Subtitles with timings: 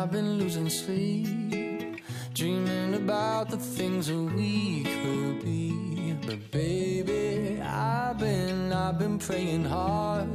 [0.00, 2.00] I've been losing sleep,
[2.32, 6.14] dreaming about the things that we could be.
[6.24, 10.28] But baby, I've been, I've been praying hard.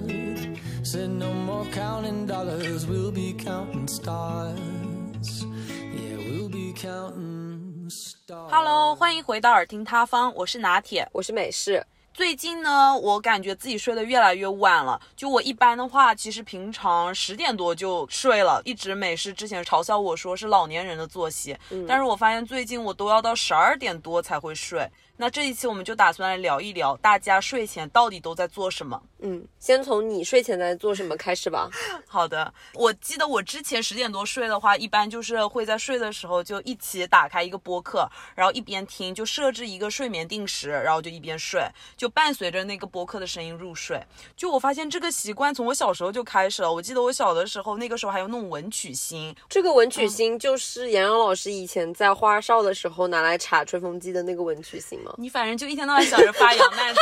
[0.83, 5.45] Said no more counting dollars, we'll be counting stars.
[5.93, 8.51] Yeah, we'll be counting stars.
[8.51, 11.07] Hello，欢迎回到耳听他方，我是拿铁。
[11.13, 11.85] 我是美式，
[12.16, 14.98] 最近呢，我感觉自己睡得越来越晚了。
[15.14, 21.54] 就我一般的话，其实平常十点多就睡了，一直美式之前嘲笑我说是老年人的作息，
[21.86, 24.90] 但是我发现最近我都要到十二点多才会睡。
[25.18, 29.02] 那这一期我们就打算来聊一聊，大家睡前到底都在做什么。
[29.20, 31.70] 嗯，先从你睡前在做什么开始吧。
[32.06, 41.66] 好的，我记得我之前十点多睡的话，一般就是会在睡的时候就一起打开一个播客，然后一边听，就设置一个睡眠定时，然后就一边睡，
[41.96, 44.00] 就伴随着那个播客的声音入睡。
[44.36, 46.72] 就我发现这个习惯从我小时候就开始了。
[46.72, 57.00] 我记得我小的时候，那个时候还有那种文曲星，这个文曲星就是杨洋老师以前在花少的时候拿来插吹风机的那个文曲星吗你反正就一天到晚想着发扬 烂茶。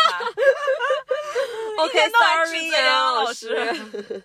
[1.85, 4.25] 一天到晚指？OK，Sorry，责杨杨老师。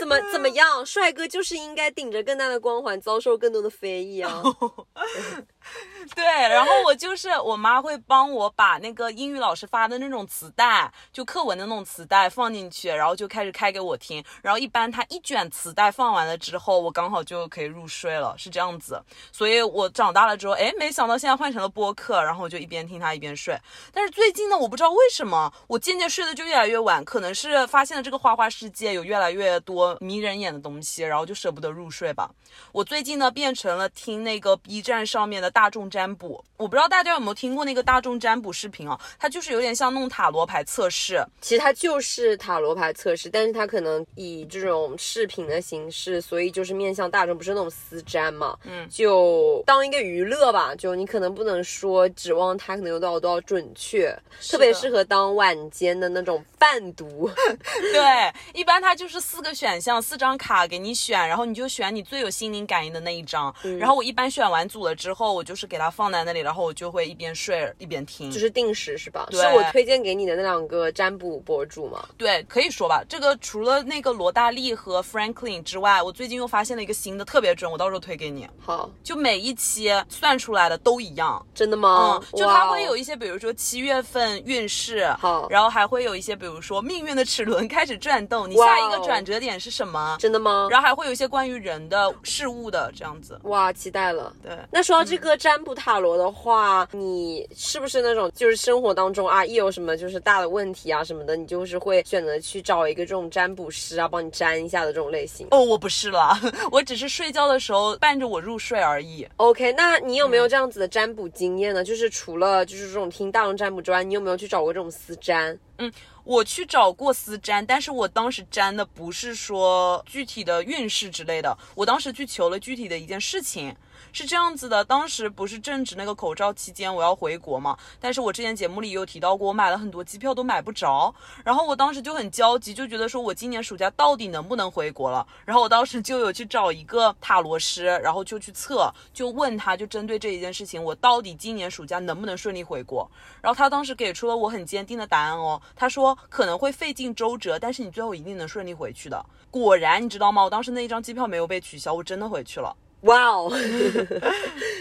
[0.00, 0.84] 怎么怎么样？
[0.84, 4.42] 帅哥就是应该顶着更大的光环，遭受更多的非议啊！
[6.14, 14.22] 对，然后我就是我妈会帮我把那个英语老师发的那种磁带，就课文的那种磁带放进去，然后就开始开给我听。
[14.42, 19.02] 然后一般她一卷磁带放完了之后，我刚好就可以入睡了，是这样子。
[19.32, 23.58] 所以我长大了之后，哎，没想到现在换成了播客，然后我就一边听它一边睡。
[23.92, 32.30] 但是最近呢，我不知道为什么，我渐渐睡得就越来越晚，可能是发现了这个花花世界有越来越多迷人眼的东西，然后就舍不得入睡吧。
[32.72, 39.00] 我最近呢变成了听那个 B 站上面的大众占卜，我不知道大家有没有听过那个大众占卜视频啊？
[39.20, 48.58] 它就是有点像弄塔罗牌测试，其实它就是塔罗牌测试，但是它可能以这种视频的形式，所以就是面向大众，不是那种私占嘛。
[48.64, 54.12] 嗯就当一个娱乐吧，就你可能不能说指望它可能有多少多少准确，
[54.50, 57.30] 特别适合当晚间的那种伴读。
[57.92, 63.54] 对，一般它就是四个选项，四张卡给你选，然后你就选你最有心灵感应的那一张。
[63.78, 68.30] 然后我一般选完组了之后，我就是给它放在那里，然后我就会一边睡一边听。
[68.30, 69.26] 就是定时是吧？
[69.30, 72.04] 对是我推荐给你的那两个占卜博主吗？
[72.16, 73.04] 对，可以说吧。
[73.08, 78.48] 这个除了那个罗大力和 Franklin 之外，我最近又发现了一个新的，特别准，我到时候推给你。
[78.58, 81.44] 好，就每一期算出来的都一样。
[81.54, 82.20] 真的吗？
[82.32, 90.16] 嗯，就它会有一些，比如说七月份运势，好然后还会有一些，比如说命运的齿轮开始转动，你下一个哦转折点是什么？
[90.18, 90.68] 真的吗？
[90.70, 93.38] 然后还会有一些关于人的事物的这样子。
[93.44, 94.32] 哇，期待了。
[94.42, 105.46] 对，那说到这个占卜塔罗的话，你是不是那种就是生活当中啊，一有什么就是大的问题啊什么的，你就是会选择去找一个这种占卜师啊，帮你占一下的这种类型？
[105.50, 106.40] 哦，我不是啦，
[106.70, 109.26] 我只是睡觉的时候伴着我入睡而已。
[109.36, 111.84] OK，那你有没嗯有这样子的占卜经验呢？
[111.84, 115.58] 就是除了就是这种听大众占卜之外，你有没有去找过这种私占？
[115.78, 115.92] 嗯
[116.22, 123.76] 我去找过私占，但是我当时占的不是说具体的运势之类的，我当时去求了具体的一件事情。
[124.14, 127.76] 是这样子的，当时不是正值那个口罩期间，我要回国嘛。
[127.98, 131.12] 但是我之前节目里有提到过，我买了很多机票都买不着，
[131.44, 135.26] 然后我当时就很焦急，就觉得说我今年暑假到底能不能回国了。
[135.44, 143.10] 然后我当时就有去找一个塔罗师，然后就去测，就问他，就针对这一件事情，我到底今年暑假能不能顺利回国？
[143.42, 149.26] 然后他当时给出了我很坚定的答案哦，他说可能会费尽周折，但是你最后一定能顺利回去的。
[149.50, 150.44] 果然，你知道吗？
[150.44, 152.76] 我当时那一张机票没有被取消，我真的回去了。
[153.04, 153.52] 哇哦，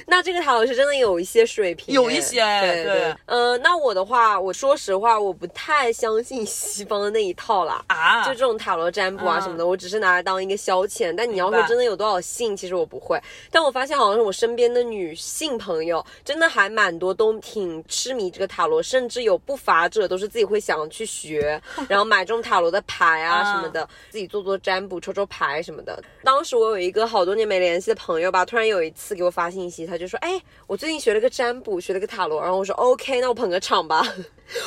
[0.07, 7.83] 那这个塔罗师真的有一些水平欸，有一些对对呃，那我的话，我说实话，我不太相信西方的那一套啦。
[7.87, 11.13] 啊，就这种塔罗占卜啊嗯什么的，我只是拿来当一个消遣。
[11.15, 13.21] 但你要说真的有多少信，其实我不会。
[13.51, 26.01] 但我发现好像是我身边的女性朋友，真的还蛮多都挺痴迷这个塔罗，甚至有不乏者都是自己会想去学， 然后买这种塔罗的牌啊什么的，自己做做占卜、抽抽牌什么的。
[26.23, 34.03] 当时我有一个好多年没联系的朋友吧，突然有一次给我发信息，他就说：“哎，我最近学了个占卜，学了个塔罗。”然后我说：“OK，那我捧个场吧。”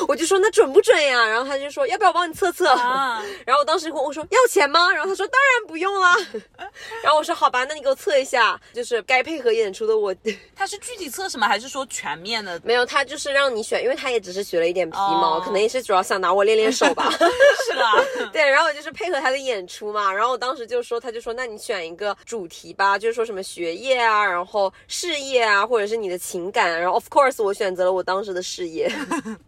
[0.09, 4.91] 我就说：“那准不准呀？”然后他就说：“要不要我帮你测测？”啊， 然后我当时跟我说要钱吗？
[4.93, 6.17] 然后他说当然不用啦。
[7.03, 10.15] 然后我说好吧，那你给我测一下，就是该配合演出的我。
[10.55, 12.61] 他是具体测什么，还是说全面的？
[12.65, 17.11] 没有，他就是让你选，因为他也只是学了一点皮毛，哦可能也是主要想拿我练练手吧。
[17.11, 17.93] 是吧，
[18.33, 20.11] 对，然后我就是配合他的演出嘛。
[20.13, 28.89] 然后我当时就说，他就说，那你选一个主题吧，就是说什么学业啊，然后事业啊，或者是你的情感，然后 of course 我选择了我当时的事业，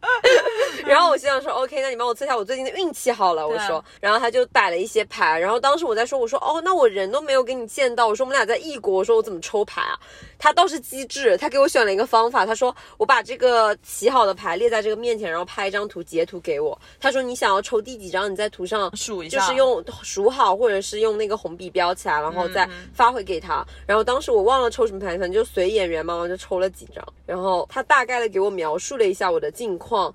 [0.84, 9.98] 然后我心想说 OK，那你帮我测一下我最近的运气好了，我说，然后他就摆了一些牌，然后当时我在说，我说哦，那我人都没有给你见到，我说我们俩在异国，我说我怎么抽牌啊？
[10.38, 23.66] 他倒是机智，他给我选了一个方法，他说我把这个洗好的牌列在这个面前，然后拍一张图截图给我，他说你想要抽第几张，你在图上数一下，就是用数好，或者是用那个红笔标起来，然后再发回给他。
[23.86, 27.04] 然后当时我忘了抽什么牌，反正就随演员嘛，我就抽了几张。
[27.26, 30.14] 然后他大概的给我描述了一下我的近况，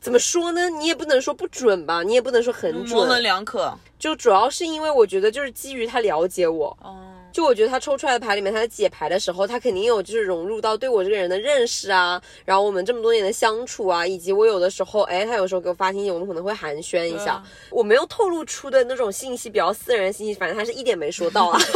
[0.00, 0.68] 怎么说呢？
[0.68, 3.72] 你也不能说不准吧，你也不能说很准，模棱两可。
[3.98, 21.58] 就主要是因为我觉得就是基于他了解我，哦，就我觉得他抽出来的牌里面，他在解牌的时候，他肯定有就是融入到对我这个人的认识啊，然后我们这么多年的相处啊，以及我有的时候，哎，他有时候给我发信息，我们可能会寒暄一下，我没有透露出的那种信息，比较私人的信息，反正他是一点没说到啊。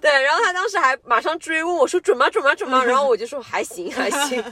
[0.02, 2.28] 对，然后他当时还马上追问我说准吗？
[2.30, 2.54] 准吗？
[2.54, 2.82] 准吗？
[2.84, 4.42] 然后我就说还行， 还行。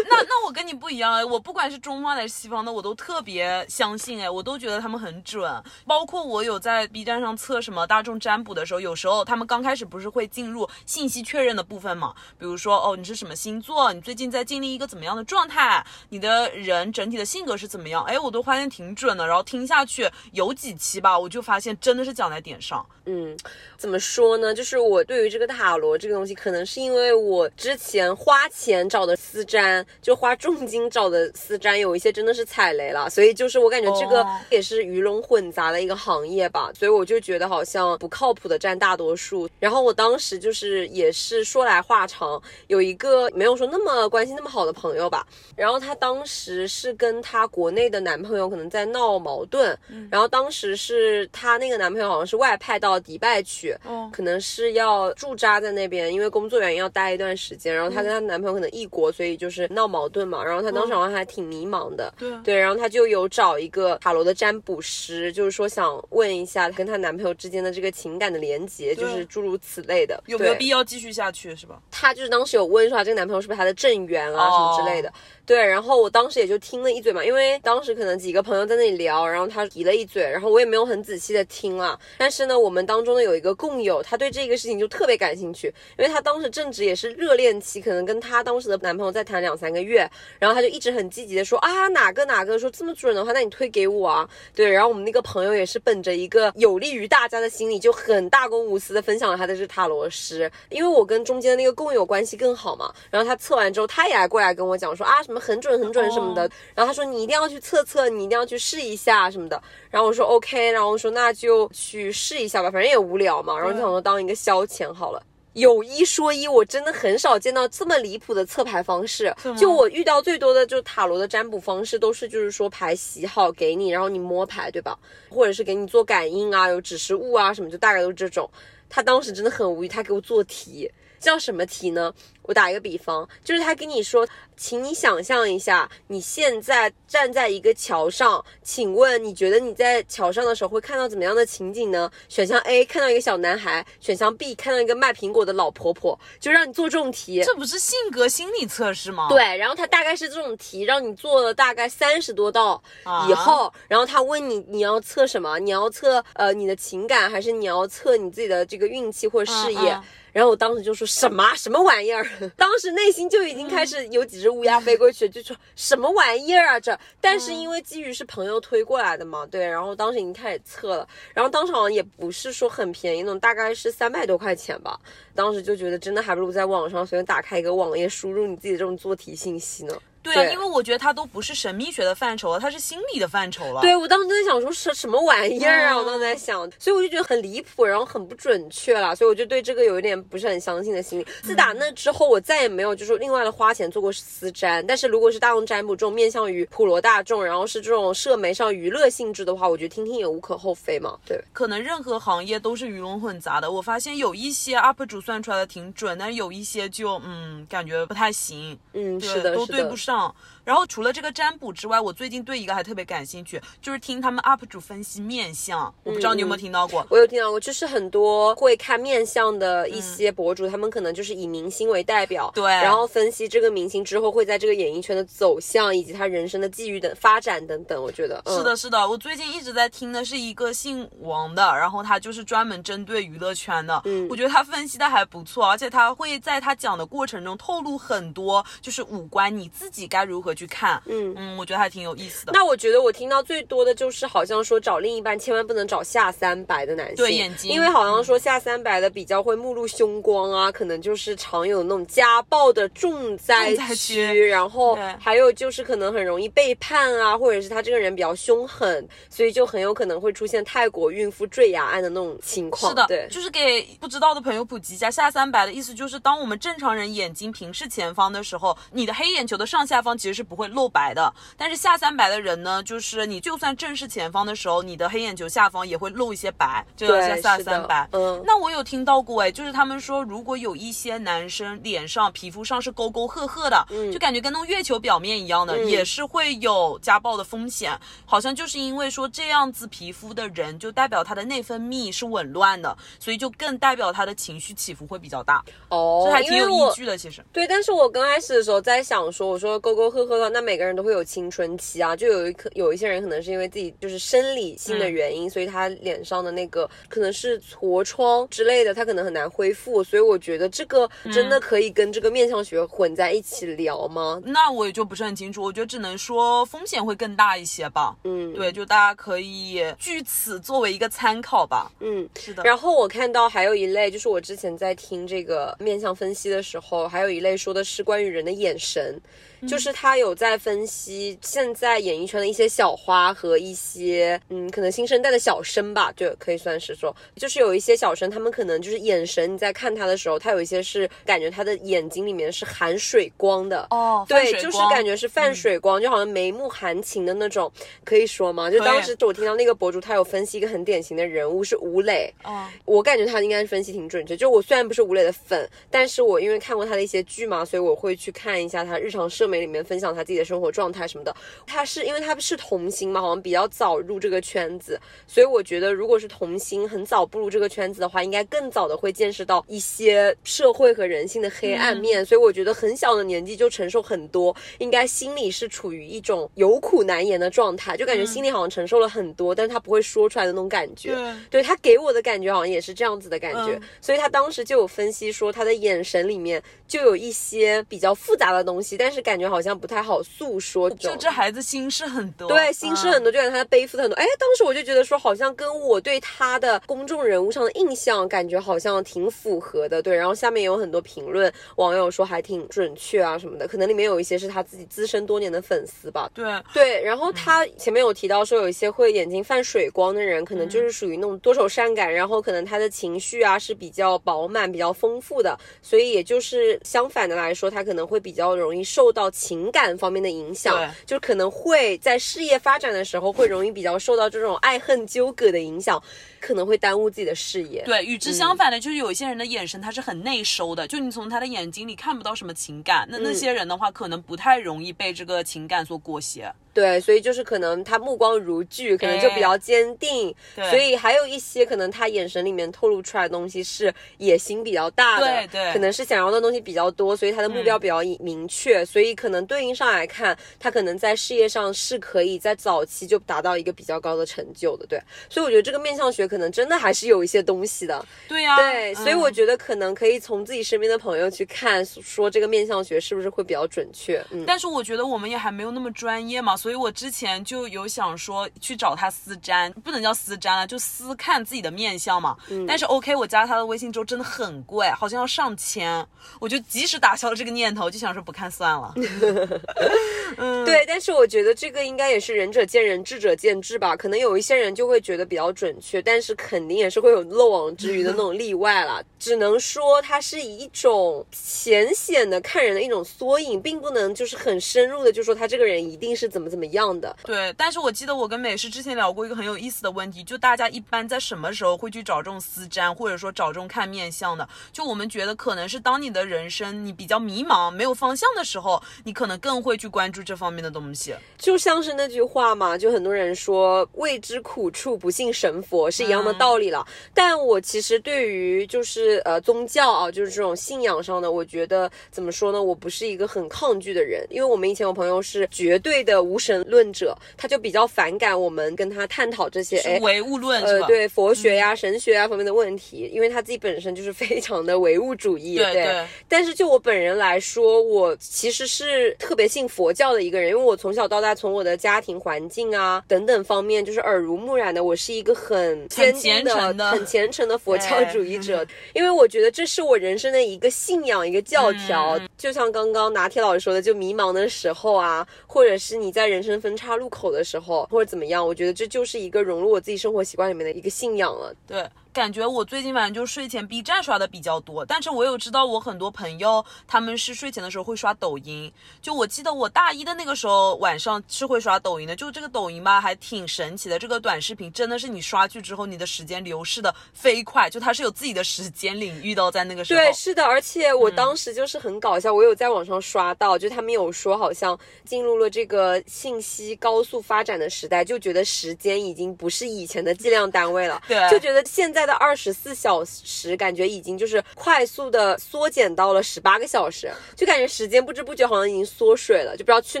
[0.08, 5.50] 那那我跟你不一样哎，我不管是中方还是西方的，我都特别相信哎，我都觉得他们很准。
[5.86, 12.14] 包括我有在 B 站上测什么大众占卜的时候，有时候他们刚开始不是会进入信息确认的部分嘛？
[12.38, 13.92] 比如说哦，你是什么星座？
[13.92, 15.84] 你最近在经历一个怎么样的状态？
[16.08, 18.04] 你的人整体的性格是怎么样？
[18.04, 19.26] 哎，我都发现挺准的。
[19.26, 22.84] 然后听下去有几期吧，我就发现真的是讲在点上。
[23.06, 23.36] 嗯，
[23.76, 24.54] 怎么说呢？
[24.54, 39.48] 就是我对于这个塔罗这个东西，可能是因为我之前花钱找的私占，就花重金找的私占，有一些真的是踩雷了，所以就是我感觉这个也是鱼龙混杂的一个行业吧，所以我就觉得好像不靠谱的占大多数。
[39.58, 45.26] 然后我当时就是也是说来话长，有一个没有说那么关系那么好的朋友吧，
[45.56, 49.76] 然后她当时是跟她国内的男朋友可能在闹矛盾，
[50.10, 53.00] 然后当时是她那个男朋友好像是外派到。
[53.00, 53.74] 迪拜去，
[54.12, 57.74] 可能是要驻扎在那边，因为工作原因要待一段时间。
[57.74, 60.44] 然后她跟她男朋友可能异国，所以就是闹矛盾嘛。
[60.44, 62.58] 然后她当时好像还挺迷茫的，对对。
[62.58, 71.80] 然后她就有找一个塔罗的占卜师，就是说想问一下跟她男朋友之间的这个情感的连接，就是诸如此类的，有没有必要继续下去，是吧？
[71.90, 75.12] 她就是当时有问说，这个男朋友是不是她的正缘啊，什么之类的。
[75.50, 81.98] 对，然后我当时也就听了一嘴嘛，因为当时可能几个朋友在那里聊，然后他提了一嘴，然后我也没有很仔细的听了。
[82.16, 85.66] 但是呢，我们当中呢有一个共友，他对这个事情就特别感兴趣，
[85.98, 90.08] 因为他当时正值也是热恋期，可能跟他当时的男朋友在谈两三个月，
[90.38, 94.30] 然后他就一直很积极的说啊哪个哪个说这么准的话，那你推给我啊。
[94.54, 105.39] 对，然后我们那个朋友也是本着一个有利于大家的心理，就很大公无私的分享了他的这塔罗师，因为我跟中间的那个共友关系更好嘛，然后他测完之后，他也来过来跟我讲说啊什么。
[105.40, 106.42] 很准很准什么的，
[106.74, 109.60] 然后他说你一定要去测测，你一定要去试一下什么的。
[109.90, 113.56] 然后我说 OK，然后我说那就去试一下吧，反正也无聊嘛。
[113.56, 115.22] 然后就想说当一个消遣好了。
[115.54, 119.34] 有一说一，我真的很少见到这么离谱的测牌方式。
[119.58, 124.96] 就我遇到最多的，就塔罗的占卜方式，都是就是说牌洗好给你，然后你摸牌，对吧？
[125.28, 128.48] 或者是给你做感应啊，有指示物啊什么，就大概都是这种。
[128.88, 130.88] 他当时真的很无语，他给我做题，
[131.18, 132.14] 叫什么题呢？
[132.50, 134.26] 我打一个比方，就是他跟你说，
[134.56, 142.10] 请你想象一下，你现在站在一个桥上，请问你觉得你在桥上的时候会看到怎么样的情景呢？
[142.28, 147.40] 选项 A 看到一个小男孩，选项 B 看到一个卖苹果的老婆婆，就让你做这种题。
[147.44, 149.28] 这不是性格心理测试吗？
[149.28, 152.82] 对，然后他大概是这种题，让你做了大概三十多道
[153.28, 155.60] 以后，然后他问你你要测什么？
[155.60, 159.96] 你要测呃你的情感，还是你要测你自己的这个运气或事业？
[160.32, 162.24] 然后我当时就说什么什么玩意儿，
[162.56, 166.98] 当时内心就已经开始有几只乌鸦飞过去，就说什么玩意儿啊这。
[167.20, 174.98] 但是因为基于是朋友推过来的嘛，对，然后当时已经开始测了，然后当时好像也不是说很便宜那种，大概是三百多块钱吧。
[175.34, 179.94] 当时就觉得真的还不如在网上随便打开一个网页，输入你自己这种做题信息呢。
[180.22, 183.80] 对啊，因为我觉得它都不是神秘学的范畴了，它是心理的范畴了。
[183.80, 191.26] 对我当时在想说是什么玩意儿啊，我当时在想，所以我就觉得很离谱，然后很不准确了，所以我就对这个有一点不是很相信的心理。
[191.42, 194.86] 自打那之后，我再也没有就是另外的花钱做过私占。
[194.86, 201.16] 但是如果是大众占卜这种面向于普罗大众，然后是这种社媒上娱乐性质的话，我觉得听听也无可厚非嘛。
[201.24, 203.70] 对，可能任何行业都是鱼龙混杂的。
[203.70, 208.78] 我发现有一些 UP 主算出来的挺准，但有一些就嗯感觉不太行。
[208.92, 210.09] 嗯，是的，都对不上。
[210.10, 210.34] 그.
[210.70, 215.92] 然后除了这个占卜之外，我最近对一个还特别感兴趣，就是听他们 UP 主分析面相。
[216.04, 217.04] 我不知道你有没有听到过？
[217.10, 228.00] 我有听到过，就是很多会看面相的一些博主，他们可能就是以明星为代表，对然后分析这个明星之后会在这个演艺圈的走向，以及他人生的际遇的发展等等。
[228.00, 242.52] 我觉得、嗯、是的，是的，我最近一直在听的是一个姓王的，然后他就是专门针对娱乐圈的，嗯我觉得他分析的还不错，而且他会在他讲的过程中透露很多，就是五官你自己该如何去看，嗯嗯，我觉得还挺有意思的。
[242.52, 262.90] 那我觉得我听到最多的就是好像说找另一半千万不能找下三白的男性，对眼睛因为好像说下三白的比较会目露凶光啊，可能就是常有那种家暴的重灾区，然后还有就是可能很容易背叛啊，或者是他这个人比较凶狠，所以就很有可能会出现泰国孕妇坠崖案的那种情况。
[262.90, 271.30] 是的，对，就是给不知道的朋友普及一下，下三白的意思就是，当我们正常人眼睛平视前方的时候，你的黑眼球的上下方其实是不会露白的。
[271.54, 278.08] 但是下三白的人呢，就是你就算正视前方的时候，你的黑眼球下方也会露一些白，这个叫对，下三白。
[278.12, 287.92] 嗯，那我有听到过哎，就是他们说，如果有一些男生脸上、皮肤上是沟沟壑壑的，就感觉跟那种月球表面一样的，嗯也是会有家暴的风险。
[288.24, 297.18] 好像就是因为说这样子皮肤的人，就代表他的内分泌是紊乱的，所以就更代表他的情绪起伏会比较大，哦，这还挺有依据的。
[297.18, 314.40] 其实，对，但是我刚开始的时候在想说，我说沟沟壑壑的，那每个人都会有青春期啊，就有一可有一些人可能是因为自己就是生理性的原因，所以他脸上的那个可能是痤疮之类的，他可能很难恢复，所以我觉得这个真的可以跟这个面相学混在一起聊吗？
[314.44, 318.16] 那我也就不是很清楚，我觉得只能说风险会更大一些吧。
[318.24, 321.90] 嗯，对，就大家可以据此作为一个参考吧。
[322.00, 329.20] 嗯，是的，然后我看到还有一类，就是我之前在听这个面相分析的时候，还有一类说的是关于人的眼神，
[329.68, 343.86] 就是他有在分析现在演艺圈的一些小花和一些嗯，可能新生代的小生吧，就，可以算是说，就是有一些小生，他们可能就是眼神，你在看他的时候，他有一些是感觉他的眼睛里面是含水光的。
[343.90, 347.70] 哦，对，就是感觉是泛水光，就好像眉目含情的那种，
[348.04, 348.70] 可以说吗？
[348.70, 354.36] 就当时我听到那个博主，他有分析一个很典型的人物是吴磊，嗯我感觉他应该是分析挺准确。
[354.36, 361.34] 就我虽然不是吴磊的粉，但是我因为看过他的一些剧嘛，所以我会去看一下他日常社媒里面分享他自己的生活状态什么的。
[361.66, 372.24] 他是因为他是童星嘛，好像比较早入这个圈子，所以我觉得如果是童星很早步入这个圈子的话，应该更早的会见识到一些社会和人性的黑暗面。
[372.24, 381.14] 所以我觉得很小的年纪就承受很多，应该心里是处于一种有苦难言的状态，就感觉心里好像承受了很多，但是他不会说出来的那种感觉。
[381.14, 390.90] 对对他给我的感觉好像也是这样子的感觉，嗯所以他当时就有分析说他的眼神里面就有一些比较复杂的东西，但是感觉好像不太好诉说。
[390.90, 393.30] 就这孩子心事很多，对，心事很多。
[393.30, 394.16] 多，就感觉他背负的很多。
[394.16, 400.02] 哎，当时我就觉得说，好像跟我对他的公众人物上的印象，感觉好像挺符合的。
[400.02, 406.28] 对，然后下面有很多评论，网友说还挺准确啊什么的，可能里面有一些是他自己资深多年的粉丝吧。
[406.34, 406.44] 对，
[406.74, 426.02] 对，然后他前面有提到说，有一些会眼睛泛水光的人，可能就是属于那种多愁善感，然后可能他的情绪啊是比较饱满、比较丰富的，所以也就是相反的来说，他可能会比较容易受到情感方面的影响对，就可能会在事业发展的时候会容易比较受到这种爱恨纠葛的影响，
[426.40, 427.82] 可能会耽误自己的事业。
[427.84, 433.06] 对，与之相反的，就是有一些人的眼神他是很内收的，就你从他的眼睛里看不到什么情感。
[433.10, 436.52] 那那些人的话，可能不太容易被这个情感所裹挟。
[436.72, 440.70] 对，所以就是可能他目光如炬，可能就比较坚定，对。
[440.70, 445.72] 所以还有一些可能他眼神里面透露出来的东西是野心比较大的，对对。
[445.72, 464.44] 可能是想要的东西比较多，所以他的目标比较明确，所以可能对应上来看，他可能在事业上是可以在早期就达到一个比较高的成就的，对，所以我觉得这个面相学可能真的还是有一些东西的，对呀、对，所以我嗯觉得可能可以从自己身边的朋友去看，说这个面相学是不是会比较准确，嗯。
[464.46, 472.36] 但是我觉得我们也还没有那么专业嘛，所以我之前就有想说去找他私占，不能叫私占了，就私看自己的面相嘛。
[472.48, 476.06] 嗯但是 OK，我加他的微信之后真的很贵，好像要上千，
[476.38, 478.94] 我就及时打消了这个念头，就想说不看算了。
[480.38, 483.96] 嗯， 对，但是我觉得这个应该也是仁者见仁，智者见智吧。
[483.96, 489.02] 可能有一些人就会觉得比较准确，但是肯定也是会有漏网之鱼的那种例外了。
[489.18, 497.16] 只能说它是以一种浅显的看人的一种缩影，并不能就是很深入的就说他这个人一定是怎么怎么样的。
[497.24, 504.48] 对，但是我记得我跟美诗之前聊过一个很有意思的问题，就大家一般在什么时候会去找这种私占，或者说找这种看面相的？
[504.72, 511.14] 就我们觉得可能是当你的人生你比较迷茫、没有方向的时候，你可能更会去关注注这方面的东西。
[511.38, 516.86] 就像是那句话嘛，就很多人说未知苦处不信神佛是一样的道理了。
[517.14, 522.62] 但我其实对于就是呃宗教啊，就是这种信仰上的，我觉得怎么说呢？
[522.62, 530.62] 我不是一个很抗拒的人，因为我们以前有朋友是绝对的无神论者，他就比较反感我们跟他探讨这些哎唯物论？
[530.62, 548.66] 呃对佛学呀、神学呀方面的问题，因为他自己本身就是非常的唯物主义，对对但是就我本人来说，我其实是特别信佛教的一个人，因为我从小到大从我的家庭环境啊等等方面，就是耳濡目染的，我是一个很坚定虔诚的很虔诚的佛教主义者。
[548.94, 552.18] 因为我觉得这是我人生的一个信仰，一个教条。
[552.18, 561.54] 嗯就像刚刚拿铁老师说的，就迷茫的时候啊，或者是你在人生分叉路口的时候，或者怎么样，我觉得这就是一个融入我自己生活习惯里面的一个信仰了。
[561.66, 568.72] 对，感觉我最近反正就睡前 B 站刷的比较多，但是我有知道我很多朋友他们是睡前的时候会刷抖音。
[569.00, 580.00] 就我记得我大一的那个时候晚上是会刷抖音的，就这个抖音吧还挺神奇的，这个短视频真的是你刷剧之后，你的时间流逝的飞快，就它是有自己的时间领域的哦，在那个时候。
[580.00, 600.00] 对，是的，而且我当时就是很搞笑，我有在网上刷到，就他们有说好像进入了这个信息高速发展的时代，就觉得时间已经不是以前的计量单位了，对就觉得现在的二十四小时感觉已经就是快速的缩减到了十八个小时，就感觉时间不知不觉好像已经缩水了，就不知道去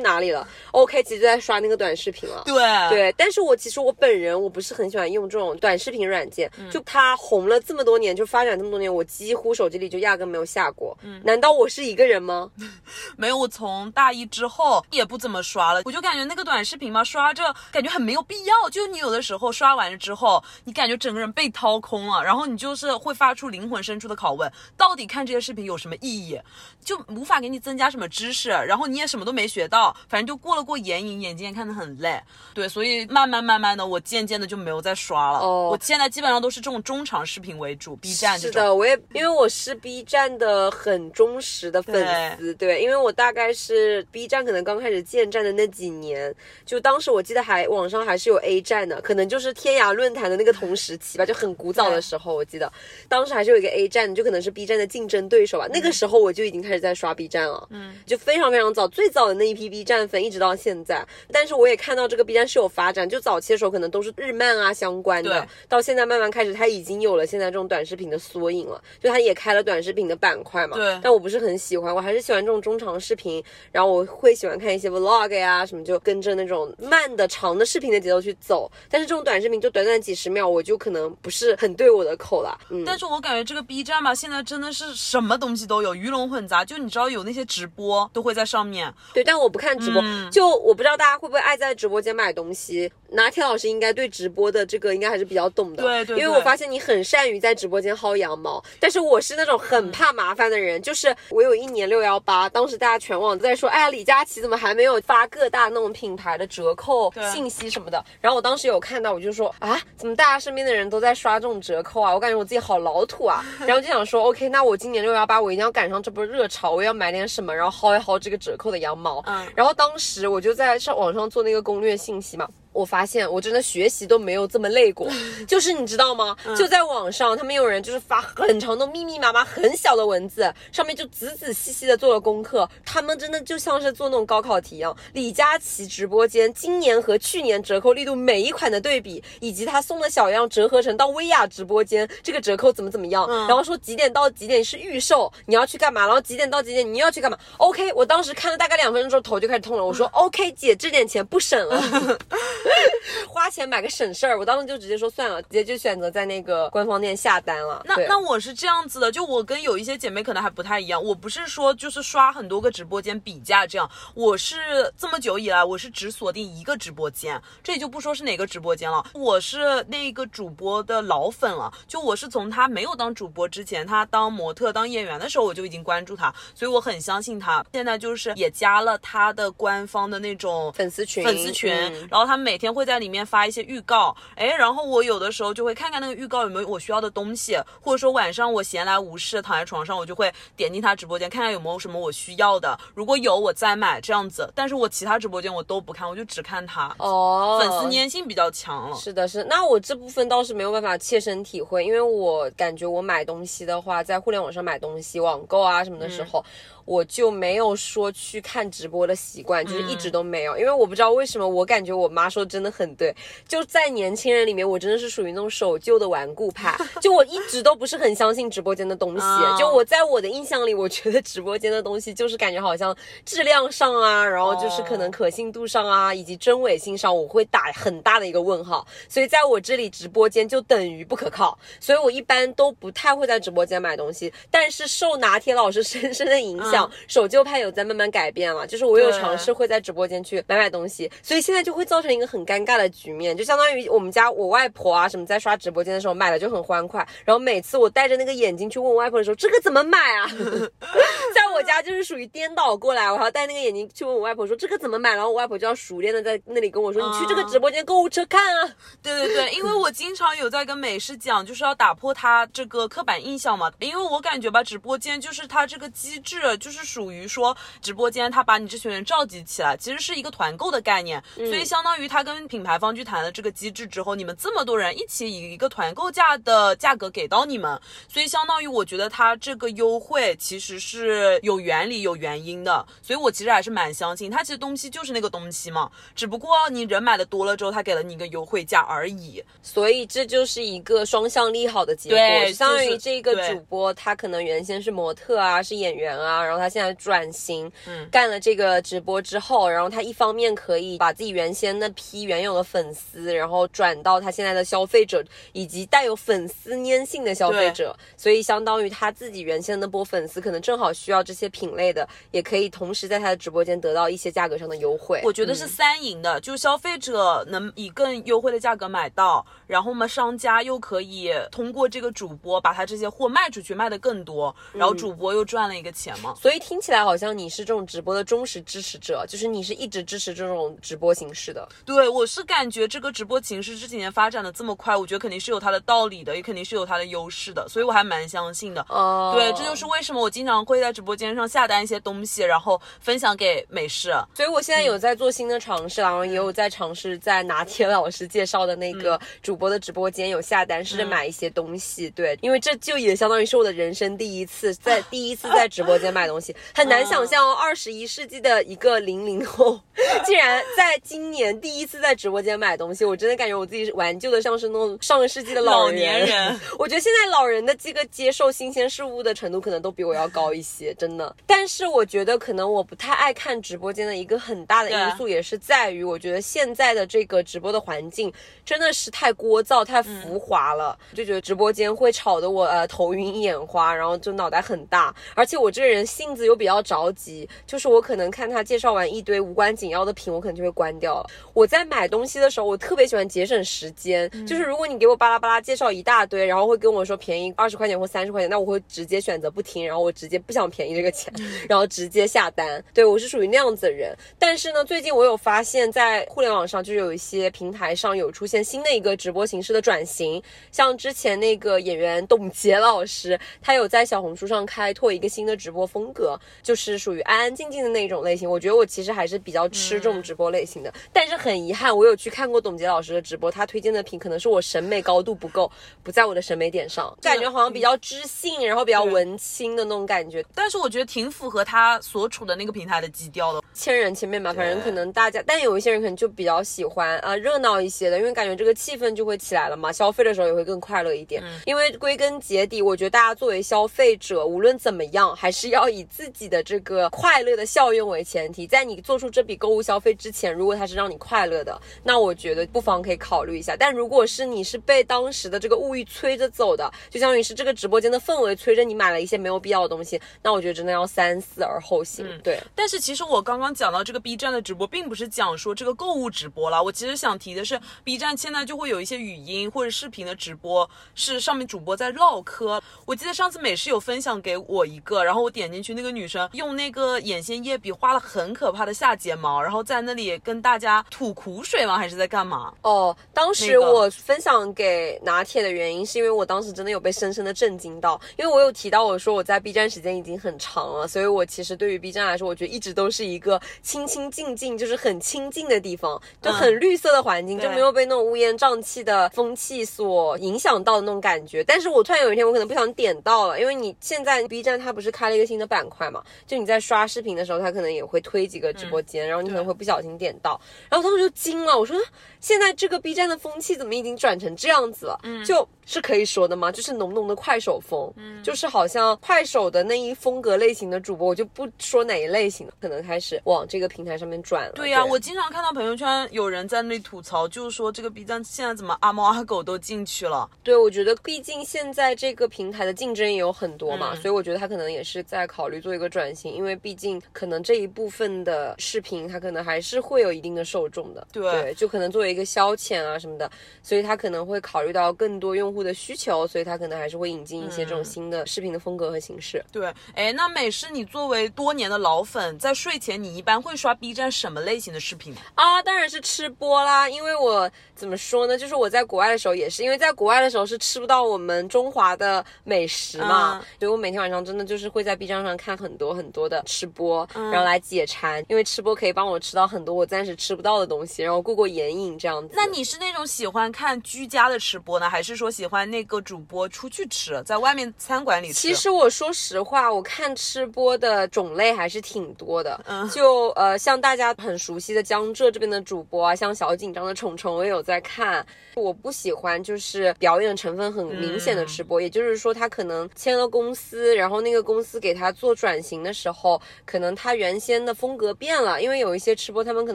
[0.00, 0.46] 哪里了。
[0.72, 2.42] OK，其实就在刷那个短视频了。
[2.46, 2.54] 对
[2.90, 10.96] 对，但是我其实我本人我不是很喜欢用这种短视频软件，嗯就它红了这么多年，就发展这么多年，我几乎手机里就压根没有下过。
[11.02, 12.50] 嗯难道我是一个人吗？
[13.16, 17.42] 没有，我从大一之后也不怎么刷了，我就感觉那个短视频嘛，刷着
[17.72, 18.54] 感觉很没有必要。
[18.70, 26.40] 就你有的时候刷完了之后，你感觉整个人被掏空了，然后你就是会发出灵魂深处的拷问：到底看这些视频有什么意义？
[26.84, 32.20] 就无法给你增加什么知识，然后你也什么都没学到，反正就过了过眼瘾，眼睛也看得很累。
[32.54, 35.38] 对，所以慢慢慢慢的，我渐渐的就没有再刷了。
[35.38, 38.52] 哦我现在基本上都是这种中长视频为主，B 站这种。
[38.52, 46.34] 是的，我也因为我是 B 站的很忠实的粉丝，对，因为我大概是 B 站可能刚开始建站的那几年，
[46.66, 52.70] 就当时我记得还网上还是有 A 站的，可能就是天涯论坛的那个同时期吧，就很古早的时候，我记得
[53.08, 55.66] 当时还是有一个 A 站，就可能是 B 站的竞争对手吧。
[55.72, 61.06] 那个时候我就已经开始在刷 B 站了，嗯，就非常非常早，最早的那一批 B 站粉一直到现在。
[61.32, 70.76] 但是我也看到这个 B 站是有发展，就早期的时候可能都是日漫啊相关的对，到现在慢慢开始，它已经有了现在这种短视频的缩影了，就它也开了短视频的板块嘛。
[70.76, 78.70] 对但我不是很喜欢，我还是喜欢这种中长视频，然后我会喜欢看一些 vlog 呀什么，就跟着那种慢的长的视频的节奏去走。
[78.90, 82.58] 但是这种短视频就短短几十秒，我就可能不是很对我的口了。
[82.70, 86.64] 嗯，但是我感觉这个 B 站吧，现在真的是什么东西都有，鱼龙混杂。
[86.64, 92.90] 就你知道有那些直播都会在上面，对，但我不看直播，嗯就我不知道大家会不会爱在直播间买东西。
[93.12, 108.04] 拿铁老师应该对直播的这个应该还是比较懂的，对对对因为我发现你很善于在直播间薅羊毛，但是我是那种很怕麻烦的人，就是我有一年六幺八，当时大家全网都在说，哎呀，李佳琦怎么还没有发各大那种品牌的折扣信息什么的？
[108.20, 112.12] 然后我当时有看到，我就说啊，怎么大家身边的人都在刷这种折扣啊？
[112.14, 113.44] 我感觉我自己好老土啊。
[113.66, 119.22] 然后就想说，OK，那我今年六幺八我一定要赶上这波热潮，我要买点什么，然后薅一薅这个折扣的羊毛。
[119.26, 122.48] 嗯然后当时我就在上网上做那个攻略信息嘛。
[122.72, 125.08] 我发现我真的学习都没有这么累过，
[125.46, 126.36] 就是你知道吗？
[126.56, 132.68] 就在网上，他们有人就是发很长的密密麻麻很小的文字，上面就仔仔细细的做了功课。
[132.84, 134.96] 他们真的就像是做那种高考题一样。
[135.12, 146.06] 李佳琦直播间今年和去年折扣力度每一款的对比，以及他送的小样折合成到薇娅直播间这个折扣怎么怎么样，然后说几点到几点是预售，你要去干嘛？
[146.06, 152.18] 然后几点到几点你要去干嘛？OK，我当时看了大概两分钟之后头就开始痛了，我说 OK 姐这点钱不省了。
[153.28, 157.82] 花钱买个省事儿，我当时就直接说算了，直接就选择在那个官方店下单了。
[157.84, 194.52] 那那我是这样子的，就我跟有一些姐妹可能还不太一样，我不是说就是刷很多个直播间比价这样，我是这么久以来我是只锁定一个直播间，这也就不说是哪个直播间了，我是那个主播的老粉了，就我是从他没有当主播之前，他当模特当演员的时候我就已经关注他，所以我很相信他，现在就是也加了他的官方的那种粉丝群粉丝群，嗯然后他每每天会在里面发一些预告，哎，然后我有的时候就会看看那个预告有没有我需要的东西，或者说晚上我闲来无事躺在床上，我就会点进他直播间看看有没有什么我需要的，如果有我再买这样子。
[194.52, 198.96] 但是我其他直播间我都不看，我就只看他，哦，粉丝粘性比较强了。
[198.96, 199.44] 是的，是。
[199.44, 206.44] 那我这部分倒是没有办法切身体会，因为我感觉我买东西的话，在互联网上买东西、网购啊什么的时候。
[206.84, 213.14] 我就没有说去看直播的习惯，就是一直都没有，因为我不知道为什么，我感觉我妈说真的很对，
[213.46, 219.26] 就在年轻人里面，我真的是属于那种守旧的顽固派， 就我一直都不是很相信直播间的东西，
[219.58, 236.79] 就我在我的印象里，我觉得直播间的东西就是感觉好像质量上啊，然后就是可能可信度上啊，以及真伪性上，我会打很大的一个问号，所以在我这里直播间就等于不可靠，所以我一般都不太会在直播间买东西，但是受拿铁老师深深的影响。
[237.08, 250.28] 守旧派有在慢慢改变了，就是我有尝试会在直播间去买买东西，所以现在就会造成一个很尴尬的局面，就相当于我们家我外婆啊什么在刷直播间的时候买了就很欢快，然后每次我带着那个眼睛去问我外婆的时候，这个怎么买啊？
[251.34, 258.70] 在我家就是属于颠倒过来，我还要带那个眼睛去问我外婆说这个怎么买，然后我外婆就要熟练的在那里跟我说，你去这个直播间购物车看啊。
[259.02, 266.70] 对对对，因为我经常有在跟美式讲，就是要打破他这个刻板印象嘛，因为我感觉吧，直播间就是他这个机制就。
[266.70, 296.60] 是属于说直播间，他把你这群人召集起来，其实是一个团购的概念，所以相当于他跟品牌方去谈了这个机制之后，你们这么多人一起以一个团购价的价格给到你们，所以相当于我觉得他这个优惠其实是有原理有原因的，所以我其实还是蛮相信他其实东西就是那个东西嘛，只不过你人买的多了之后，他给了你一个优惠价而已，所以这就是一个双向利好的结果，相当于这个主播他可能原先是模特啊，是演员啊，然后。
[296.60, 315.22] 他现在转型，嗯，干了这个直播之后，然后他一方面可以把自己原先那批原有的粉丝，然后转到他现在的消费者，以及带有粉丝粘性的消费者，所以相当于他自己原先那波粉丝可能正好需要这些品类的，也可以同时在他的直播间得到一些价格上的优惠。
[315.24, 326.34] 我觉得是三赢的，就消费者能以更优惠的价格买到，然后嘛，商家又可以通过这个主播把他这些货卖出去，卖的更多，然后主播又赚了一个钱嘛。
[326.39, 331.68] 所所以听起来好像你是这种直播的忠实支持者，就是你是一直支持这种直播形式的。
[331.84, 338.80] 对，我是感觉这个直播形式这几年发展的这么快，我觉得肯定是有它的道理的，也肯定是有它的优势的，所以我还蛮相信的。
[338.88, 344.10] 哦，对，这就是为什么我经常会在直播间上下单一些东西，然后分享给美式。
[344.34, 352.08] 所以我现在有在做新的尝试，然后也有在尝试在拿铁老师介绍的那个主播的直播间有下单，试着买一些东西。
[352.08, 356.54] 对，因为这就也相当于是我的人生第一次，在 第一次在直播间买东西。
[356.74, 359.80] 很难想象哦，二十一世纪的一个零零后，
[360.24, 366.60] 竟然在今年第一次在直播间买东西，我真的感觉我自己玩旧的像是那种上个世纪的老年人。
[366.78, 371.34] 我觉得现在老人的这个接受新鲜事物的程度，可能都比我要高一些，真的。
[371.46, 378.32] 但是我觉得可能我不太爱看直播间的一个很大的因素，也是在于我觉得现在的这个直播的环境
[378.64, 386.30] 真的是太聒噪、太浮华了，就觉得直播间会吵得我呃头晕眼花，然后就脑袋很大，而且我这个人性。
[386.30, 391.26] 子又比较着急，就是我可能看他介绍完一堆无关紧要的品，我可能就会关掉了。
[391.52, 401.34] 我在买东西的时候，我特别喜欢节省时间，就是如果你给我巴拉巴拉介绍一大堆，然后会跟我说便宜二十块钱或三十块钱，那我会直接选择不听，然后我直接不想便宜这个钱，
[401.68, 402.82] 然后直接下单。
[402.94, 404.16] 对我是属于那样子的人。
[404.38, 416.38] 但是呢，最近我有发现，在互联网上就是有一些平台上有出现新的一个直播形式的转型，像之前那个演员董洁老师，他有在小红书上开拓一个新的直播风格。
[416.62, 420.92] 就是属于安安静静的那种类型，我觉得我其实还是比较吃这种直播类型的。
[421.12, 425.70] 但是很遗憾，我有去看过董洁老师的直播，他推荐的品可能是我审美高度不够，
[426.02, 430.44] 不在我的审美点上，感觉好像比较知性，然后比较文青的那种感觉。
[430.54, 441.42] 但是我觉得挺符合他所处的那个平台的基调的，千人千面嘛，反正可能大家，但有一些人可能就比较喜欢啊热闹一些的，因为感觉这个气氛就会起来了嘛，消费的时候也会更快乐一点。
[441.64, 445.99] 因为归根结底，我觉得大家作为消费者，无论怎么样，还是要以。
[446.04, 453.76] 自己的这个快乐的效用为前提，在你做出这笔购物消费之前，如果它是让你快乐的，那我觉得不妨可以考虑一下。
[453.76, 462.26] 但如果是你是被当时的这个物欲催着走的，就相当于是这个直播间的氛围催着你买了一些没有必要的东西，那我觉得真的要三思而后行。
[462.42, 462.60] 对。
[462.74, 472.82] 但是其实我刚刚讲到这个 B 站的直播，并不是讲说这个购物直播了，我其实想提的是，B 站现在就会有一些语音或者视频的直播，是上面主播在唠嗑。
[473.04, 475.89] 我记得上次美式有分享给我一个，然后我点进去。
[475.94, 481.98] 那个女生用那个眼线液笔画了很可怕的下睫毛，然后在那里跟大家吐苦水吗？
[481.98, 482.72] 还是在干嘛？
[482.82, 501.62] 哦，当时我分享给拿铁的原因，是因为我当时真的有被深深的震惊到，因为我有提到我说我在 B 站时间已经很长了，所以我其实对于 B 站来说，我觉得一直都是一个清清静静，就是很清静的地方，就很绿色的环境，对就没有被那种乌烟瘴气的风气所影响到的那种感觉。
[501.64, 511.96] 但是我突然有一天，我可能不想点到了，因为你现在 B 站它不是开了一个新的板块嘛，就你在刷视频的时候，他可能也会推几个直播间，然后你可能会不小心点到，然后当时就惊了，我说
[512.40, 515.20] 现在这个 B 站的风气怎么已经转成这样子了？
[515.22, 516.70] 嗯就是可以说的吗？
[516.72, 524.72] 就是浓浓的快手风，嗯就是好像快手的那一风格类型的主播，我就不说哪一类型的，可能开始往这个平台上面转了。
[524.72, 530.48] 对呀、我经常看到朋友圈有人在那里吐槽，就是说这个 B 站现在怎么阿猫阿狗都进去了？
[530.62, 541.26] 对，我觉得毕竟现在这个平台的竞争也有很多嘛，嗯所以我觉得他可能也是在考虑做一个转型，因为毕竟可能这一部分的视频，它可能还是会有一定的受众的。
[541.32, 543.50] 对就可能作为一个消遣啊什么的，
[543.82, 549.64] 所以他可能会考虑到更多用户的需求，所以他可能还是会引进一些这种新的视频的风格和形式。
[549.70, 555.34] 对，哎，那美式，你作为多年的老粉，在睡前你一般会刷 B 站什么类型的视频？
[555.54, 572.54] 啊，当然是吃播啦，因为我怎么说呢，就是我在国外的时候也是，因为在国外的时候是吃不到我们中华的美食嘛，嗯所以我每天晚上真的就是会在 B 站上看很多很多的吃播，然后来解馋，因为吃播可以帮我吃到很多我暂时吃不到的东西，然后过过眼瘾这样子。
[572.54, 578.54] 那你是那种喜欢看居家的吃播呢，还是说喜欢那个主播出去吃，在外面餐馆里吃？
[578.54, 582.80] 其实我说实话，我看吃播的种类还是挺多的。
[582.86, 588.44] 嗯就呃，像大家很熟悉的江浙这边的主播啊，像小紧张的虫虫，我也有在看。
[588.76, 599.94] 我不喜欢就是表演成分很明显的吃播，也就是说他可能签了公司，然后那个公司给他做转型的时候，可能他原先的风格变了，因为有一些吃播他们可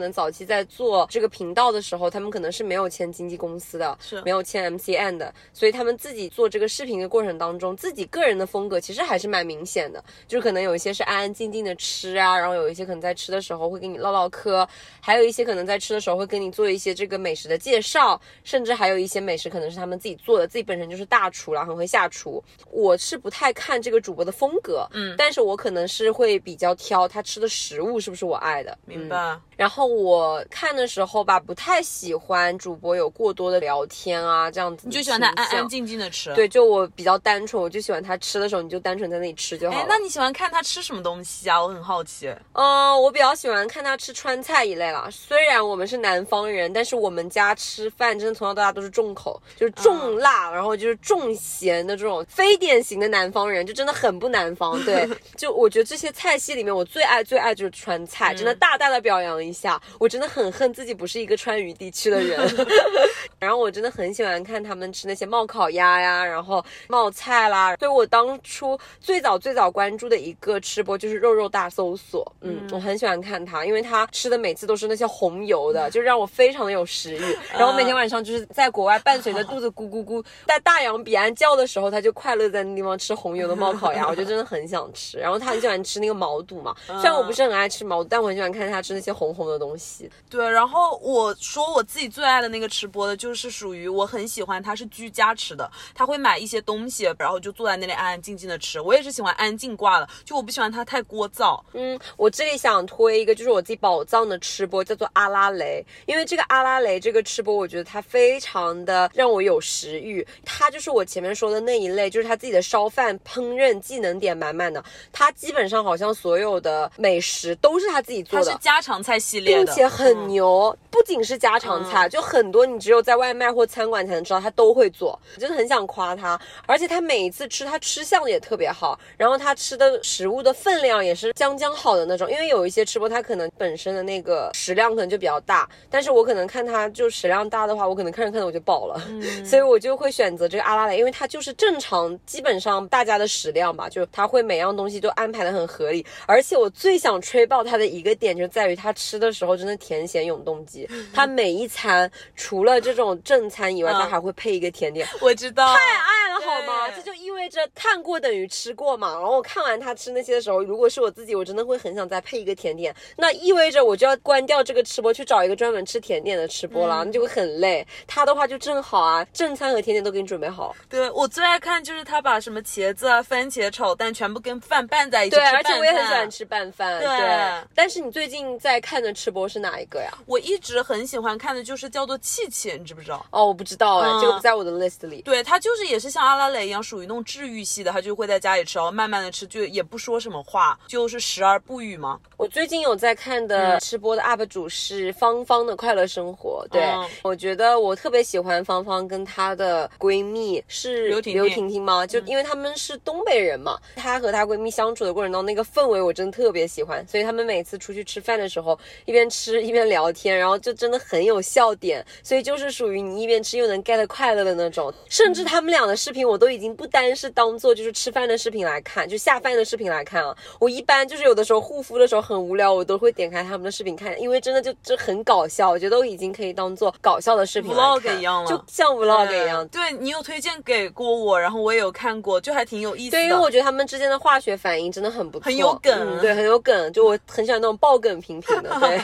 [0.00, 14.68] 能早期在做这个频道的时候，他们可能是没有签经纪公司的，是没有签 MCN 的，所以他们自己做这个视频的过程当中，自己个人的风格其实还是蛮明显的，就是可能有一些是安安静静的吃啊，然后有一些可能在吃的时候会跟你唠唠嗑，
[15.00, 22.42] 还有一些可能在吃的时候会跟你做一些这个美食的介绍，甚至还有一些美食可能是他们自己做的，自己本身就是大厨啦，很会下厨。
[22.72, 29.38] 我是不太看这个主播的风格，嗯，但是我可能是会比较挑他吃的食物是不是我爱的，嗯明白。
[29.56, 34.86] 然后我看的时候吧，不太喜欢主播有过多的聊天啊，这样子。
[34.86, 35.76] 你就喜欢他安安静。
[35.76, 36.34] 静静的吃。
[36.34, 39.82] 对，就我比较单纯，我就喜欢他吃的时候，你就单纯在那里吃就好了。
[39.82, 41.62] 哎，那你喜欢看他吃什么东西啊？
[41.62, 42.28] 我很好奇。
[42.52, 45.08] 嗯，我比较喜欢看他吃川菜一类啦。
[45.10, 54.82] 虽然我们是南方人，但是我们家吃饭真的从小到大都是重口，就是重辣，然后就是重咸的这种非典型的南方人，就真的很不南方。
[54.84, 59.80] 对， 就我觉得这些菜系里面，我最爱最爱就是川菜，真的大大的表扬一下。
[59.98, 62.38] 我真的很恨自己不是一个川渝地区的人。
[63.38, 67.76] 然后我真的很喜欢看他们吃那些冒烤鸭呀，然后冒菜啦。
[67.76, 77.36] 所以我当初最早最早关注的一个吃播就是肉肉大搜索，嗯，我很喜欢看他，因为他吃的每次都是那些红油的，就让我非常的有食欲。
[77.52, 85.15] 然后每天晚上就是在国外伴随着肚子咕咕咕在大洋彼岸叫的时候，他就快乐在那地方吃红油的冒烤鸭，我就真的很想吃。
[85.18, 90.10] 然后他很喜欢吃那个毛肚嘛，虽然我不是很爱吃毛肚，但我很喜欢看他吃那些红红的东西。
[90.28, 98.80] 对，然后我说我自己最爱的那个吃播的，就是属于我很喜欢他是居家吃的，他会买一些东西，然后就坐在那里安安静静的吃。
[98.80, 101.60] 我也是喜欢安静挂的，就我不喜欢他太聒噪。
[101.72, 105.84] 嗯，我这里想推一个，就是我自己宝藏的吃播，叫做阿拉蕾。
[106.06, 110.26] 因为这个阿拉蕾这个吃播，我觉得他非常的让我有食欲。
[110.44, 114.82] 他就是我前面说的那一类，就是他自己的烧饭烹饪技能点满满的。
[115.12, 118.58] 他基本上好像所有的美食都是他自己做的他是。
[118.58, 126.38] 家常菜系列并，且很嗯牛，不仅是家常菜，就很多你只有在外卖或餐馆才能知道，他都会做，真的很想夸他。
[126.66, 132.30] 而且他每一次吃，他吃相也特别好，然后他吃的食物的分量也是将将好的那种。
[132.30, 139.00] 因为有一些吃播，他可能本身的那个食量可能就比较大，但是我可能看他就食量大的话，我可能看着看着我就饱了，
[139.44, 146.06] 所以我就会选择这个阿拉蕾，因为它就是正常，基本上大家的食量吧，就他会每样东西都安排的很合理。
[146.26, 155.04] 而且我最想吹爆他的一个点就在于他吃的时候真的甜咸永动机， 他每一餐除了这种正餐以外，他还会配一个甜点。
[155.20, 156.88] 我知道，太爱了，好吗？
[156.94, 159.14] 这就意味着看过等于吃过嘛。
[159.14, 162.94] 然后我看完他吃那些的时候，如果是我自己，我真的会很想再配一个甜点。
[163.16, 167.84] 那意味着我就要关掉这个吃播，去找一个专门吃甜点的吃播了，那就会很累。
[168.06, 170.74] 他的话就正好啊，正餐和甜点都给你准备好。
[170.88, 176.98] 对我最爱看就是他把什么茄子啊、番茄炒蛋全部跟饭拌在一起对，吃而且我也很喜欢吃拌饭。
[176.98, 180.10] 对但是你最近在看的吃播是哪一个呀？
[180.26, 183.24] 我一直很喜欢看的就是叫做气气，你知不知道？
[183.30, 185.22] 哦，我不知道哎，嗯这个不在我的 list 里。
[185.22, 192.18] 对他就是也是像阿拉蕾一样，属于那种治愈系的，他就会在家里吃，然后慢慢的吃，就也不说什么话，就是时而不语嘛。
[192.36, 202.06] 我最近有在看的吃播的 UP 主是芳芳的快乐生活，对、嗯我觉得我特别喜欢芳芳跟她的闺蜜是刘婷婷刘婷婷吗？
[202.06, 214.92] 就因为他们是东北人嘛，她和她闺蜜相处的过程当中，那个氛围我真的特别喜欢，所以他们每次出去吃饭的时候，一边吃一边聊天，然后就真的很有笑点，所以就是属于你一边吃又能 get 快乐的那种。
[215.08, 220.36] 甚至他们俩的视频，我都已经不单是当做就是吃饭的视频来看，就下饭的视频来看啊。
[220.58, 229.66] 我一般就是有的时候护肤的时候很无聊，我都会点开他们的视频看，因为真的就就很搞笑，我觉得都已经可以当做搞笑的视频 vlog 一样了就像 vlog 一样。
[229.68, 233.18] 对你有推荐给过我，然后我也有看过，就还挺有意思的。
[233.18, 235.92] 对，因为我觉得他们之间的化学反应真的很不错，很有梗。
[236.16, 239.00] 嗯对，很有梗，就我很喜欢那种爆梗频频的， 对，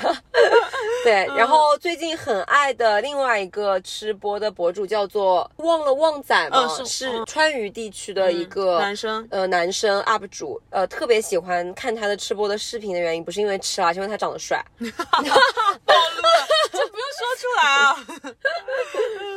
[1.05, 1.37] 对。
[1.37, 7.25] 然后最近很爱的另外一个吃播的博主叫做忘了旺仔嘛，嗯是嗯。
[7.27, 9.27] 川渝地区的一个、男生。
[9.31, 14.65] 呃男生 UP 主，呃特别喜欢看他的吃播的视频的原因，不是因为吃啊，是因为他长得帅。
[16.73, 16.92] 这不用
[17.23, 17.97] 说出来啊，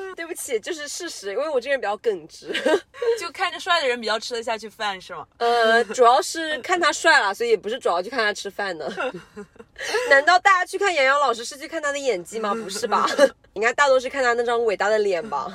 [0.16, 2.52] 对不起，就是事实，因为我这个人比较耿直。
[3.20, 5.26] 就看着帅的人比较吃得下去饭是吗？
[5.38, 8.92] 呃，主要是看他帅了，所以也不是主要去看他吃饭的。
[10.10, 12.54] 难道大家去看杨洋老师是去看他的演技吗？
[12.56, 13.06] 不是吧？
[13.54, 15.52] 应该大多是看他那张伟大的脸吧。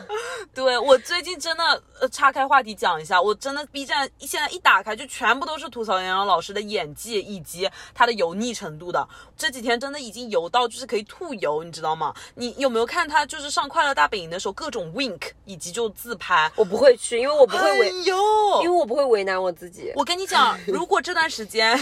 [0.55, 9.07] 对我最近真的呃，岔开话题讲一下，我真的 B 站现在一打开就全部都是吐槽杨洋老师的演技以及他的油腻程度的。
[9.37, 12.15] 这几天真的已经油到就是可以吐油，你知道吗？
[12.35, 16.51] 你有没有看他就是上快乐大本营的时候各种 wink 以及就自拍？
[16.57, 18.15] 我不会去，因为我不会为，因
[18.65, 19.93] 为我不会为难我自己。
[19.97, 21.79] 我跟你讲，如果这段时间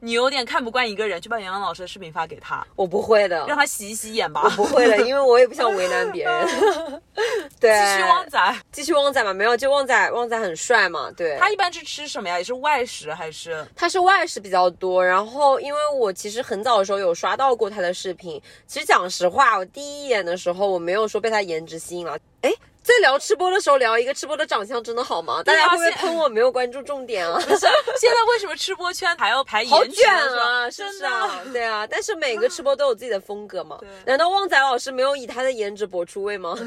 [0.00, 4.48] 你有点看不惯一个人，就把杨洋老师的视频发给他，我不会的，让他洗一洗眼吧。
[4.56, 7.02] 不会的，因为我也不想为难别人。
[7.60, 11.36] 对，继续旺仔，继续旺仔嘛，没有，就旺仔，旺仔很帅嘛，对。
[11.38, 12.38] 他一般是吃什么呀？
[12.38, 13.66] 也是外食还是？
[13.74, 22.50] 他是外食比较多，然后因为我其实很早的时候有刷到过他的视频，其实讲实话，我第一眼的时候我没有说被他颜值吸引了，哎。
[22.88, 25.42] 在聊吃播的时候聊一个吃播的长相真的好吗？
[25.42, 27.38] 大家会不会喷我没有关注重点啊？
[27.40, 31.40] 现在为什么吃播圈还要排好颜值啊，是不是啊？
[31.52, 33.78] 对啊，但是每个吃播都有自己的风格嘛。
[34.06, 36.56] 难道旺仔老师没有以他的颜值博出位吗？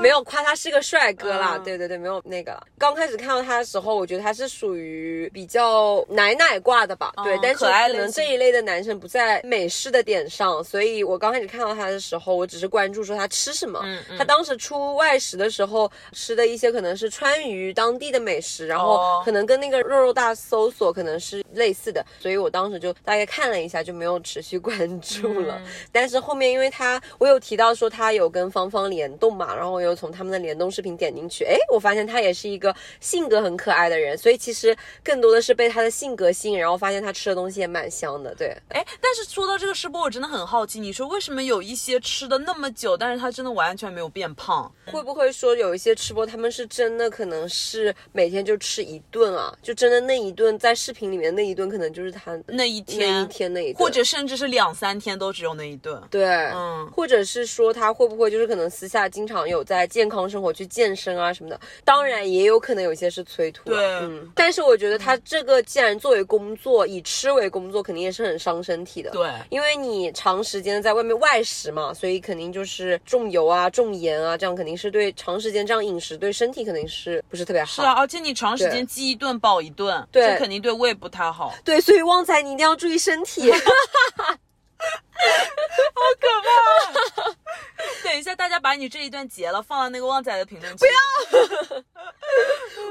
[0.00, 2.62] 没有夸他是个帅哥啦，嗯对对对，没有那个啦。
[2.78, 13.80] 刚开始看到他的时候，我觉得他是属于比较奶奶挂的吧，对，但是可能这一类的男生不在美式的点上，所以我刚开始看到他的时候，我只是关注说他吃什么。
[13.84, 25.56] 嗯嗯他当时出外食的时候吃的一些可能是川渝当地的美食，然后哦可能跟那个肉肉大搜索可能是类似的，所以我当时就大概看了一下，就没有持续关注了。
[25.58, 38.56] 嗯但是后面因为他我有提到说他有跟芳芳联动嘛，然后我又从他们的联动视频点进去，哎，我发现他也是一个性格很可爱的人，所以其实更多的是被他的性格吸引，然后发现他吃的东西也蛮香的，对。
[38.68, 44.70] 哎，但是说到这个吃播，我真的很好奇，你说为什么有一些吃的那么久，但是他真的完全没有变胖？
[44.86, 49.56] 会不会说有一些吃播，他们是真的可能是每天就吃一顿啊？
[49.62, 56.02] 就真的那一顿在视频里面那一顿，可能就是他那一那天，一天那一顿，或者甚至是两三天都只有那一顿。
[56.10, 61.60] 对，嗯或者是说他会不会就是可能私下经常有在健康生活去健身啊什么的？
[61.84, 64.30] 当然也有可能有些是催吐、啊，对嗯。
[64.34, 69.10] 但是我觉得他这个既然作为工作，以吃为工作，肯定也是很伤身体的。。
[69.10, 77.82] 对，因为你长时间在外面外食嘛，所以肯定就是重油啊、重盐啊，这样肯定是对长时间这样饮食对身体肯定是不是特别好。
[77.82, 81.54] 是啊，而且你长时间饥一顿饱一顿，对这肯定对胃不太好。
[81.64, 83.52] 对，所以旺仔你一定要注意身体。
[88.02, 90.78] 等一下，大家把你这一段截了，放到那个旺仔的评论区。
[90.78, 90.92] 不要。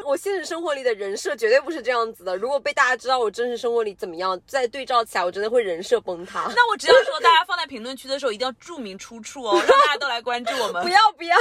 [0.06, 2.36] 我现实生活里的人设绝对不是这样子的。
[2.36, 6.52] 如果被大家知道我真实生活里怎么样，再对照起来，我真的会人设崩塌。
[6.56, 10.82] 那我只要说，大家放在评论区的时候一定要注明出处哦， 让大家都来关注我们。
[10.84, 11.38] 不要不要，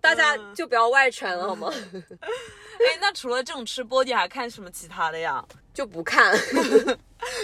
[0.00, 1.72] 大家就不要外传了好吗？
[1.72, 5.44] 哎，那除了这种吃播，你还看什么其他的呀？
[5.74, 6.36] 就不看。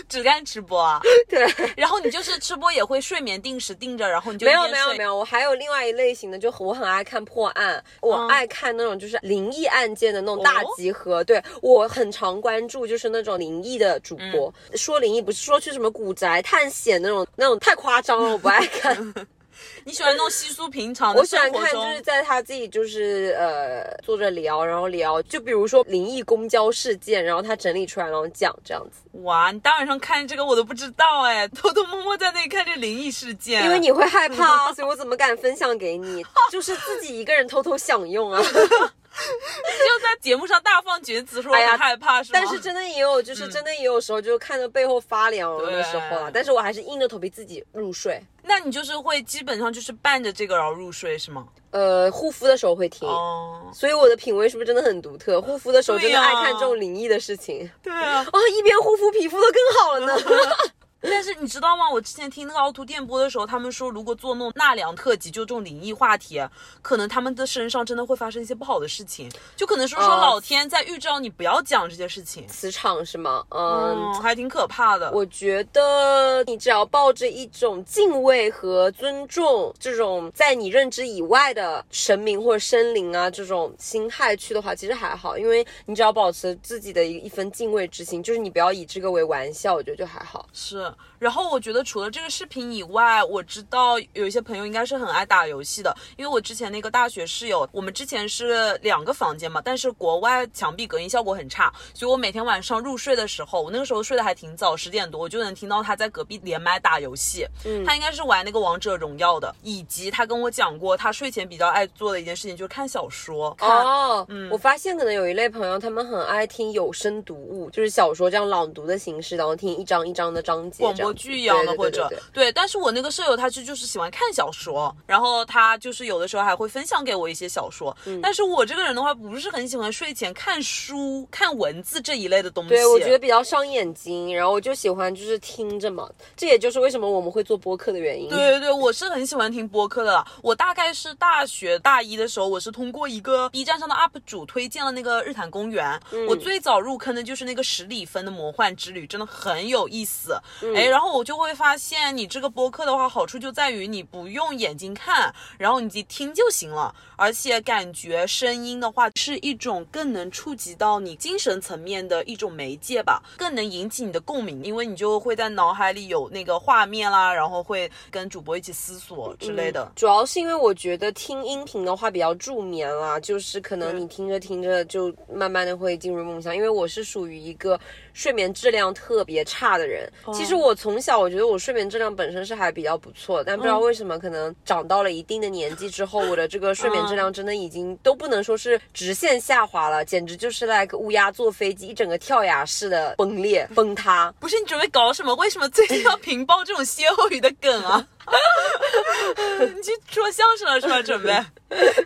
[0.08, 1.00] 只干吃播啊。
[1.30, 11.22] 对，然后你就是吃播也会睡眠定时定着，然后你就没有没有没有，我还有另外一类型的，就我很爱看破案，我嗯爱看那种就是灵异案件的那种大哦集合。
[11.22, 14.52] 对我很常关注，就是那种灵异的主播。
[14.70, 19.14] 嗯说灵异不是说去什么古宅探险那种，那种太夸张了，我不爱看。
[19.84, 29.00] 你喜欢那种稀疏平常的我喜欢看，就是在他自己就是呃坐着聊，然后聊，就比如说灵异公交事件，然后他整理出来，然后讲这样子。
[29.22, 36.24] 哇，你大晚上看这个我都不知道哎，偷偷摸摸在那里看这灵异事件，因为你会害 怕啊，所以我怎么敢分享给你？
[36.50, 38.42] 就是自己一个人偷偷享用啊。
[39.78, 42.40] 就在节目上大放厥词，说我哎呀害怕，是吗？
[42.40, 46.30] 但是真的也有，就是真的也有时候就看着背后发凉的时候了。
[46.32, 48.20] 但是我还是硬着头皮自己入睡。
[48.42, 51.46] 那你就是会基本上就是伴着这个然后入睡是吗？
[51.70, 53.06] 呃，护肤的时候会听。
[53.06, 55.40] 哦，所以我的品味是不是真的很独特？
[55.40, 58.24] 护肤的时候真的爱看这种灵异的事情对啊。
[58.24, 60.16] 啊，一边护肤皮肤都更好了呢。
[61.00, 61.88] 但是你知道吗？
[61.90, 66.40] 我之前听那个凹凸电波的时候，他们说如果做那种纳凉特辑，就这种灵异话题，
[66.82, 72.46] 可能他们的身上真的会发生一些不好的事情，就可能说说哦老天在预兆你不要讲这些事情。
[72.48, 73.44] 磁场是吗？
[73.50, 73.78] 嗯。
[73.88, 75.10] 嗯，还挺可怕的。
[75.12, 90.46] 我觉得你只要抱着一种敬畏和尊重这种在你认知以外的神明或者生灵啊这种心态去的话，其实还好，因为你只要保持自己的一一份敬畏之心，就是你不要以这个为玩笑，我觉得就还好。
[90.52, 90.87] 是，
[91.18, 127.96] 然后我觉得除了这个视频以外，我知道有一些朋友应该是很爱打游戏的，因为我之前那个大学室友，我们之前是两个房间嘛，但是国外墙壁隔音效果很差，所以我每天晚上入睡的时候，我那个时候睡得还挺早，十点多我就能听到他在隔壁连麦打游戏，嗯，他应该是玩那个王者荣耀的，以及他跟我讲过，他睡前比较爱做的一件事情就是看小说，哦，嗯，我发现可能有一类朋友，他们很爱听有声读物，就是小说这样朗读的形式，然后听一章一章的章节，广播剧一样的，或者对但是我那个舍友他就就是喜欢看小说，然后他就是有的时候还会分享给我一些小说。
[128.06, 132.70] 嗯但是我这个人的话，不是很喜欢睡前看书、看文字这一类的东西。
[132.70, 138.28] 对，我觉得比较伤眼睛，然后我就喜欢就是听着嘛，这也就是为什么我们会做播客的原因。
[138.28, 140.26] 对对对，我是很喜欢听播客的啦。
[140.42, 145.98] 我大概是大学大一的时候，我是通过一个 B 站上的 UP 主推荐了那个日坛公园。
[146.28, 150.38] 我最早入坑的就是那个十里分的魔幻之旅，真的很有意思。
[150.74, 156.94] 哎，然后我就会发现，你这个播客的话，好处就在于你不用眼睛看，然后你自己听就行了。
[157.16, 169.90] 而且感觉声音的话，是一种更能触及到你精神层面的一种媒介吧，更能引起你的共鸣，因为你就会在脑海里有那个画面啦，然后会跟主播一起思索之类的。
[169.96, 176.54] 主要是因为我觉得听音频的话比较助眠啦，就是可能你听着听着就慢慢的会进入梦乡。
[176.54, 177.78] 因为我是属于一个
[178.18, 180.10] 睡眠质量特别差的人。
[180.34, 194.34] 其实我从小我觉得我睡眠质量本身是还比较不错的，但不知道为什么可能长到了一定的年纪之后，我的这个睡眠质量真的已经都不能说是直线下滑了，简直就是 like 乌鸦坐飞机一整个跳崖式的崩裂崩塌。
[194.40, 195.32] 不是你准备搞什么？
[195.36, 198.04] 为什么最近要 频爆这种歇后语的梗啊？
[199.76, 201.02] 你去说相声了是吧？
[201.02, 201.32] 准备？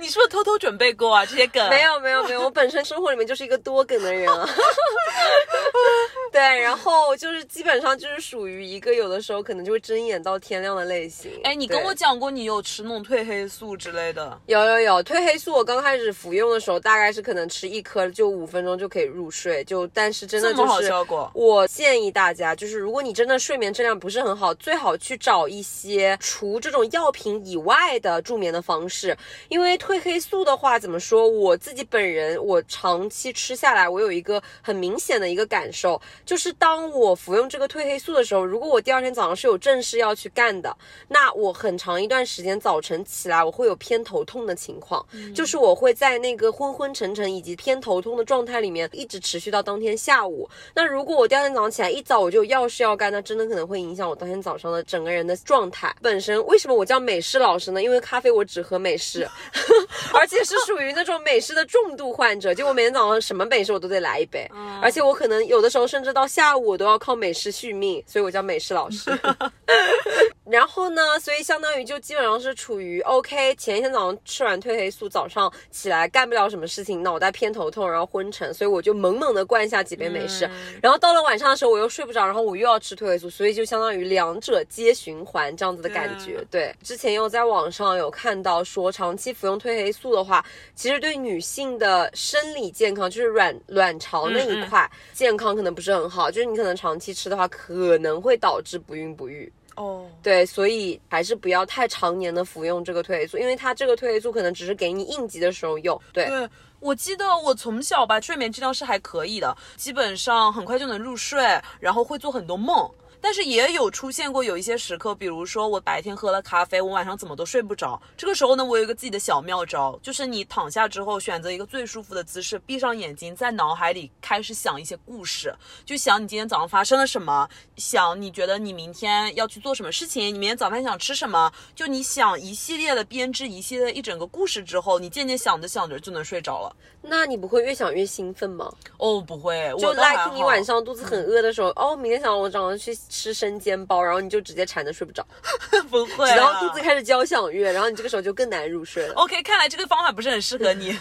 [0.01, 1.25] 你是不是偷偷准备过啊？
[1.25, 1.68] 这些梗？
[1.68, 4.49] 没有没有没有，我本身生活里面就是一个多梗的人啊。
[6.33, 11.31] 对，然后就是基本上就是属于一个有的时候可能就会睁眼到天亮的类型。
[11.45, 14.41] 哎，你跟我讲过你有吃那种褪黑素之类的。
[14.47, 29.17] 有有有，褪黑素我刚开始服用的时候，大概是可能吃一颗就五分钟就可以入睡，就但是真的就是效果我建议大家，就是如果你真的睡眠质量不是很好，最好去找一些除这种药品以外的助眠的方式，
[29.49, 40.77] 因为褪黑素的话，怎么说，我自己本人我长期吃下来，我有一个很明显的一个感受，就是当我服用这个褪黑素的时候，如果我第二天早上是有正事要去干的，
[41.09, 45.05] 那我很长一段时间早晨起来我会有偏头痛的情况，
[45.35, 50.49] 就是我会在那个昏昏沉沉以及偏头痛的状态里面一直持续到当天下午。
[50.75, 55.95] 那如果我第二天早上起来一早我就有要事要干，那真的可能会影响我当天早上的整个人的状态。
[56.03, 57.83] 本身为什么我叫美式老师呢？
[57.83, 59.27] 因为咖啡我只喝美式，
[60.13, 64.51] 而且是属于那种美式的重度患者，就我每天早上什么美式我都得来一杯，
[64.83, 69.11] 而且我可能有的时候甚至到下午我都要靠美式续命，所以我叫美式老师。
[70.53, 80.47] 然后呢，所以相当于就基本上是处于 OK，前一天早上吃完褪黑素，早上起来干不了什么事情，脑袋偏头痛，然后昏沉，所以我就猛猛的灌下几杯美式。
[80.83, 86.45] 然后到了晚上的时候，我又睡不着，然后我又要吃褪黑素，所以就相当于两者皆循环这样子的感觉。
[86.51, 90.45] 对，之前又在网上有看到说，长期服用褪黑素的话，
[90.75, 99.51] 其实对女性的生理健康，就是卵卵巢那一块健康可能不是很好，就是你可能长期吃的话，可能会导致不孕不育。
[99.83, 106.01] 哦，对，所以还是不要太常年的服用这个褪黑素，因为它这个褪黑素可能只是给你应急的时候用。
[106.12, 111.43] 对，对，我记得我从小吧，睡眠质量是还可以的，基本上很快就能入睡，
[111.80, 112.89] 然后会做很多梦。
[113.23, 118.03] 但是也有出现过有一些时刻，比如说我白天喝了咖啡，我晚上怎么都睡不着。
[118.16, 125.55] 这个时候呢，我有一个自己的小妙招，就是你躺下之后，选择一个最舒服的姿势，闭上眼睛，在脑海里开始想一些故事，
[125.87, 136.75] 就想你今天早上发生了什么，想你觉得你明天要去做什么事情，你明天早饭想吃什么，就你想一系列的编织一系列一整个故事之后，你渐渐想着想着就能睡着了。
[137.05, 138.73] 那你不会越想越兴奋吗？
[138.97, 145.23] 哦，不会，就 like 你晚上肚子很饿的时候，哦，明天早上我早上去吃生煎包，然后你就直接馋的睡不着，
[145.91, 149.13] 不会 直到啊，肚子开始交响乐，然后你这个时候就更难入睡了。
[149.17, 150.99] OK，看来这个方法不是很适合你。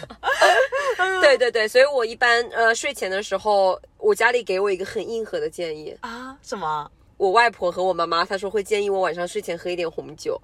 [1.22, 6.36] 对对对，所以我一般呃睡前的时候，我家里给我一个很硬核的建议，啊？
[6.42, 6.90] 什么？
[7.16, 10.40] 我外婆和我妈妈她说会建议我晚上睡前喝一点红酒，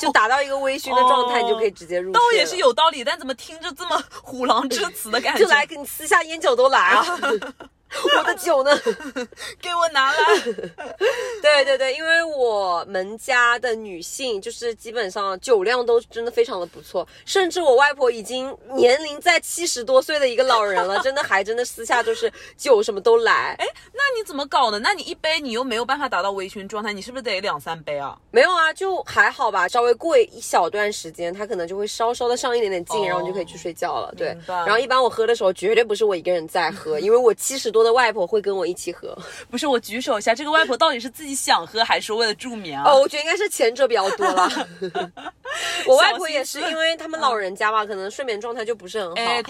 [0.00, 2.12] 就达到一个微醺的状态，哦你就可以直接入睡。
[2.14, 2.56] 倒也是。
[2.56, 5.42] 有道理，但怎么听着这么虎狼之词的感觉？
[5.42, 7.04] 就来给你私下烟酒都来啊！
[8.18, 8.70] 我的酒呢？
[9.60, 10.18] 给我拿来。
[11.42, 23.56] 对对对，因为我们家的女性就是基本上酒量都真的非常的不错，甚至我外婆已经年龄在七十多岁的一个老人了，真的还真的私下就是酒什么都来。
[23.58, 24.78] 哎，那你怎么搞的？
[24.78, 28.16] 那你一杯你又没有办法达到微醺状态，你是不是得两三杯啊？
[28.30, 34.12] 没有啊，就还好吧，稍微过一小段时间，它可能就会稍稍的上一点点劲，哦然后你就可以去睡觉了。
[34.16, 39.16] 对然后一般我喝的时候绝对不是我一个人在喝，因为我七十多的外婆会跟我一起喝。
[39.50, 42.90] 不是，我举手一下，这个外婆到底是自己想喝，还是为了助眠啊？
[42.90, 44.48] 哦，我觉得应该是前者比较多了。
[45.86, 49.14] 我外婆也是，因为他们老人家嘛，可能睡眠状态就不是很好。
[49.16, 49.42] 哎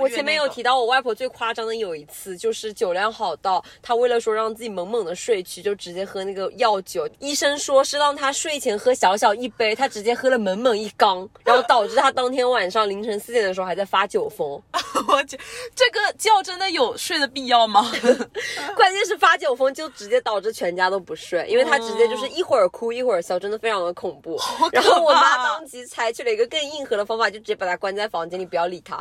[0.00, 7.08] 我前面有提到，我外婆最夸张的有一次，就是酒量好到她为了说让自己猛猛的睡去，就直接喝那个药酒。
[7.18, 14.48] 医生说是让她睡前喝小小一杯，她直接喝了猛猛一缸，然后导致她当天晚上凌晨四点的时候还在发酒疯。
[15.08, 15.38] 我去，
[15.74, 17.77] 这个觉真的有睡的必要吗？
[18.76, 24.38] 关键是发酒疯就直接导致全家都不睡，因为他直接就是一会儿哭一会儿笑，真的非常的恐怖。
[24.72, 29.00] 然后我妈当即采取了一个更硬核的方法，就直接把他关在房间里，不要理她。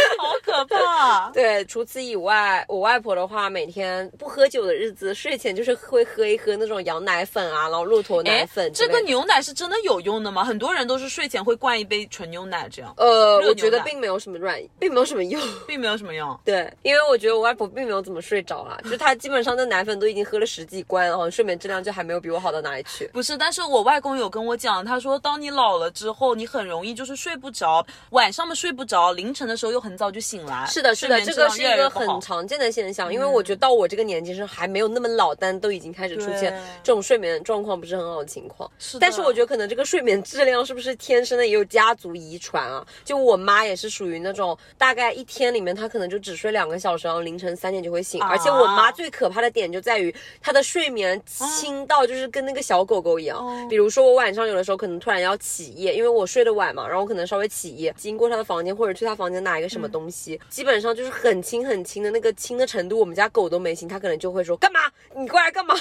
[0.18, 1.30] 好可怕！
[1.34, 8.72] 对，除此以外，我外婆的话，每天不喝酒的日子，睡前就是会喝一喝那种羊奶粉啊，然后骆驼奶哎粉。
[8.72, 10.44] 这个牛奶是真的有用的吗？
[10.44, 15.42] 很多人都是睡前会灌一杯纯牛奶，这样呃，我觉得并没有什么软，并没有什么用。
[15.66, 16.38] 并没有什么用。
[16.44, 23.06] 对，因为我觉得我外婆并没有怎么睡着啦，就是她基本上那奶粉都已经喝了十几罐，然后睡眠质量就还没有比我好到哪里去。
[23.12, 30.64] 不是，但是我外公有跟我讲，他说当你老了之后，你很容易就是睡不着，晚上嘛睡不着，凌晨的时候又很早就醒来。
[30.66, 38.70] 是的，是的，这个是一个很常见的现象，因为我觉得到我这个年纪是还没有那么老，但都已经开始出现这种睡眠状况不是很好的情况。
[38.78, 42.86] 是但是我觉得可能这个睡眠质量是不是天生的，也有家族遗传啊？
[43.04, 48.20] 就我妈也是属于那种大概一天里面她可能就只睡两个小时，然后凌晨三点就会醒。
[48.20, 53.38] 啊而且我妈最可怕的点就在于她的睡眠轻到就是跟那个小狗狗一样。
[53.38, 64.80] 哦比如说我晚上有的时候可能突然要起夜，因为我睡得晚嘛，然后我可能稍微起夜，经过她的房间或者去她房间拿一个什么东西，基本上就是很轻很轻的那个轻的程度，我们家狗都没轻，它可能就会说干嘛？
[65.16, 65.74] 你过来干嘛？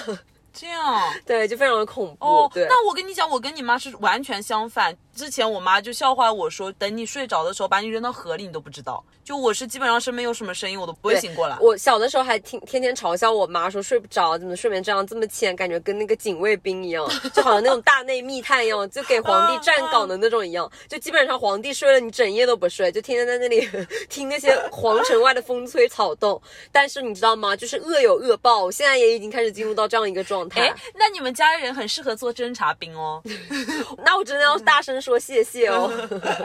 [0.54, 1.14] 这样。
[1.26, 2.26] 对，就非常的恐怖。
[2.26, 4.96] 哦，对，那我跟你讲，我跟你妈是完全相反。
[5.14, 9.04] 之前我妈就笑话我说，等你睡着的时候，把你扔到河里，你都不知道。
[9.24, 11.58] 就我是基本上身边有什么声音，我都不会醒过来。
[11.60, 20.70] 我小的时候还听天天嘲笑我妈说睡不着，怎么睡眠质量这么浅，感觉跟那个警卫兵一样， 就好像那种大内密探一样，就给皇帝站岗的那种一样。
[20.88, 23.70] 就基本上皇帝睡了，你整夜都不睡，就天天在那里
[24.10, 26.42] 听那些皇城外的风吹草动。
[26.72, 27.54] 但是你知道吗？
[27.56, 33.22] 就是恶有恶报，我现在也已经开始进入到这样一个状态哎。，那你们家人很适合做侦察兵哦。
[34.06, 35.92] 那我真的要大声说谢谢哦。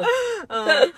[0.48, 0.92] 嗯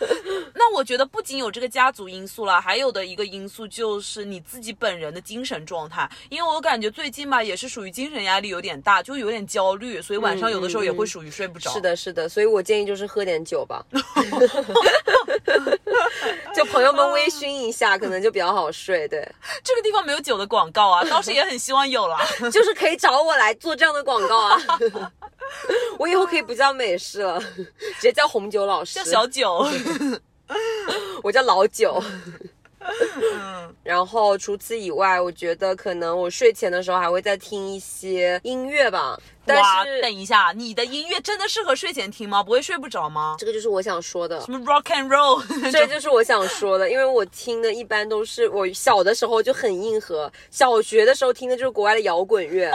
[0.54, 6.08] 那我觉得不仅有这个家族因素了，还有的一个因素就是你自己本人的精神状态。
[6.28, 11.70] 因为我感觉最近吧，也是属于精神压力有点大，就有点焦虑，所以晚上有的时候也会属于睡不着。
[11.72, 13.84] 是的，是的，所以我建议就是喝点酒吧。
[16.54, 19.06] 就朋友友们微醺一下，可能就比较好睡。
[19.08, 19.20] 对，
[19.62, 22.18] 这个地方没有酒的广告啊，倒是也很希望有啦。
[22.50, 24.58] 就是可以找我来做这样的广告啊。
[25.98, 29.66] 我以后可以不叫美式了，直接叫红酒老师，叫小九。
[31.22, 32.02] 我叫老九。
[33.82, 39.18] 然后除此以外，我觉得可能我睡前的时候还会再听一些音乐吧。
[39.44, 42.42] 但哇，是等一下，你的音乐真的适合睡前听吗？
[42.42, 43.36] 不会睡不着吗？
[43.38, 44.52] 这个就是我想说的什。
[44.52, 45.42] 么 rock and roll？
[45.72, 52.70] 这就是我想说的，因为我听的一般都是我小的时候就很硬核，小学的时候听的就是国外的摇滚乐，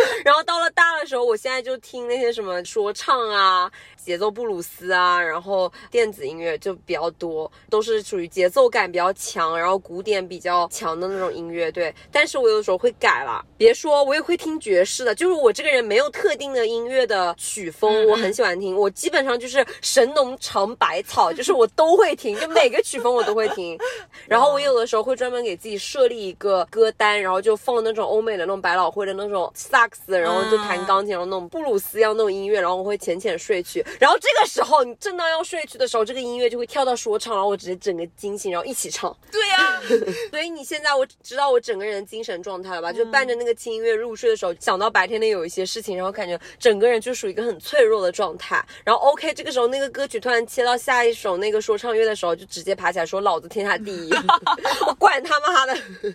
[0.24, 11.70] 然后到了大的时候，我现在就听那些什么说唱啊、节奏布鲁斯啊，然后电子音乐就比较多，都是属于节奏感比较强，然后古典比较强的那种音乐。
[11.72, 23.78] 对，但是我有的时候会改了，别说我也会听爵士的，就是我这个人没有特定的音乐的曲风，我很喜欢听，我基本上就是神农尝百草，就是我都会听，就每个曲风我都会听。
[24.26, 33.84] 然后我有的时候会专门给自己设立一个歌单，然后就放那种欧美的那种百老汇的那种萨然后就弹钢琴，然后那种布鲁斯一样那种音乐，然后我会浅浅睡去。
[33.98, 39.16] 然后这个时候你正当要睡去的时候，这个音乐就会跳到说唱，然后我直接整个惊醒，然后一起唱。
[39.30, 39.80] 对呀、
[40.30, 42.92] 所以你现在我知道我整个人的精神状态了吧？
[42.92, 48.64] 就伴着那个轻音乐入睡的时候，想到白天的有一些事情，然后感觉整个人就属于一个很脆弱的状态。
[48.84, 54.12] 然后 OK，这个时候那个歌曲突然切到下一首那个说唱乐的时候，就直接爬起来说老子天下第一，
[54.86, 56.14] 我管他妈的， 明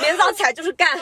[0.00, 0.98] 天早上起来就是干。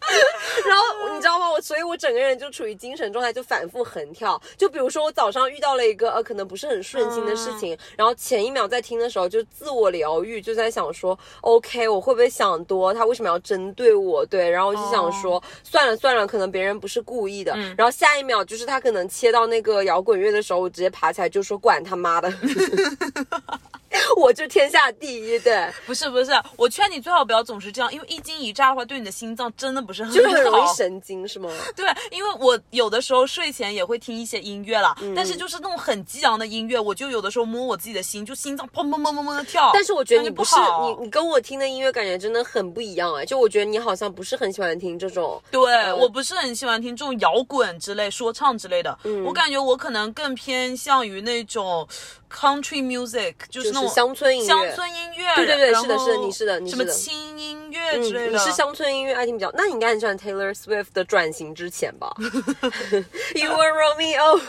[0.66, 1.50] 然后你知道吗？
[1.50, 4.40] 我所以，我整个人就处于精神状态，就反复横跳。
[4.56, 12.92] 就比如说，我早上遇到了一个呃，可能不是很顺心的事情，然后前一秒在听的时候就自我疗愈，就在想说，OK，我会不会想多？
[12.92, 14.24] 他为什么要针对我？
[14.26, 17.56] 对，然后我就想说，算了算了，可能别人不是故意的。
[17.76, 22.32] 然后下一秒就是他可能切到那个摇滚乐的时候，我直接爬起来就说，管他妈的，
[24.16, 25.68] 我就天下第一，对。
[25.86, 30.16] 不是不是，我劝你最好不要总是这样，因为一惊一乍的话，对你的心脏真的不是很好。
[30.16, 31.50] 就是很容易神经，是吗？
[31.74, 39.70] 对，因为我有的时候睡前也会听一些音乐啦，但是就是那种很激昂的音乐，我就有的时候摸我自己的心，就心脏砰砰砰砰砰的跳。
[39.72, 51.86] 但是我觉得你不是你，你跟我听的音乐感觉真的很不一样哎，就我觉得你好像不是很喜欢听这种，对、我不是很喜欢听这种摇滚之类、说唱之类的，嗯我感觉我可能更偏向于那种
[52.30, 55.34] country music，就是那种就是乡村音乐乡村音乐。
[55.36, 58.32] 对对对是的是的你是的你什么是的轻音乐嗯之类的。
[58.32, 62.12] 你是乡村音乐爱听比较，那你应该很喜欢 Taylor Swift 的转型之前吧？
[63.34, 64.40] You are Romeo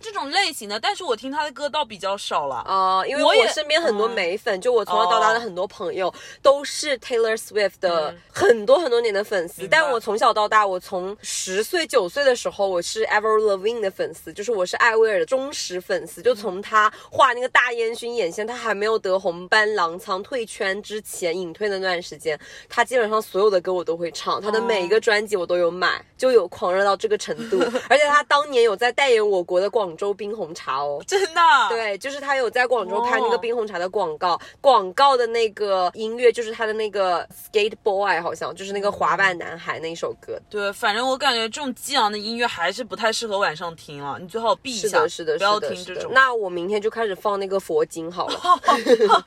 [0.00, 2.56] 这种类型的，但是我听他的歌倒比较少了。
[2.56, 9.62] 啊、因为我身边很多美粉，就我从小到大的很多朋友、都是 Taylor Swift 的很多很多年的粉丝。
[9.64, 16.22] 嗯但我从小到大，我从十岁九岁的时候，我是 Avril Lavigne 的粉丝，就是我是艾薇儿的忠实粉丝。
[16.22, 22.38] 就从他画那个大烟熏眼线，他还没有得红斑狼疮退圈之前，隐退的那段时间，
[22.68, 27.58] 他基本上所有的歌我都会唱，他的每一个专辑我都有买，就有狂热到这个程度。
[27.88, 31.02] 而且他当年有在代言我国的广州冰红茶哦。
[31.06, 40.38] 真的啊，对，就是他有在广州拍那哦个冰红茶的广告，广告的那个音乐就是他的那个 Skate Boy，好像就是那个滑板男孩那一首歌。
[40.50, 46.10] 对，反正我感觉这种激昂的音乐还是不太适合晚上听了，你最好避一下，是的，是的，不要，听这种。
[46.12, 48.38] 那我明天就开始放那个佛经好了。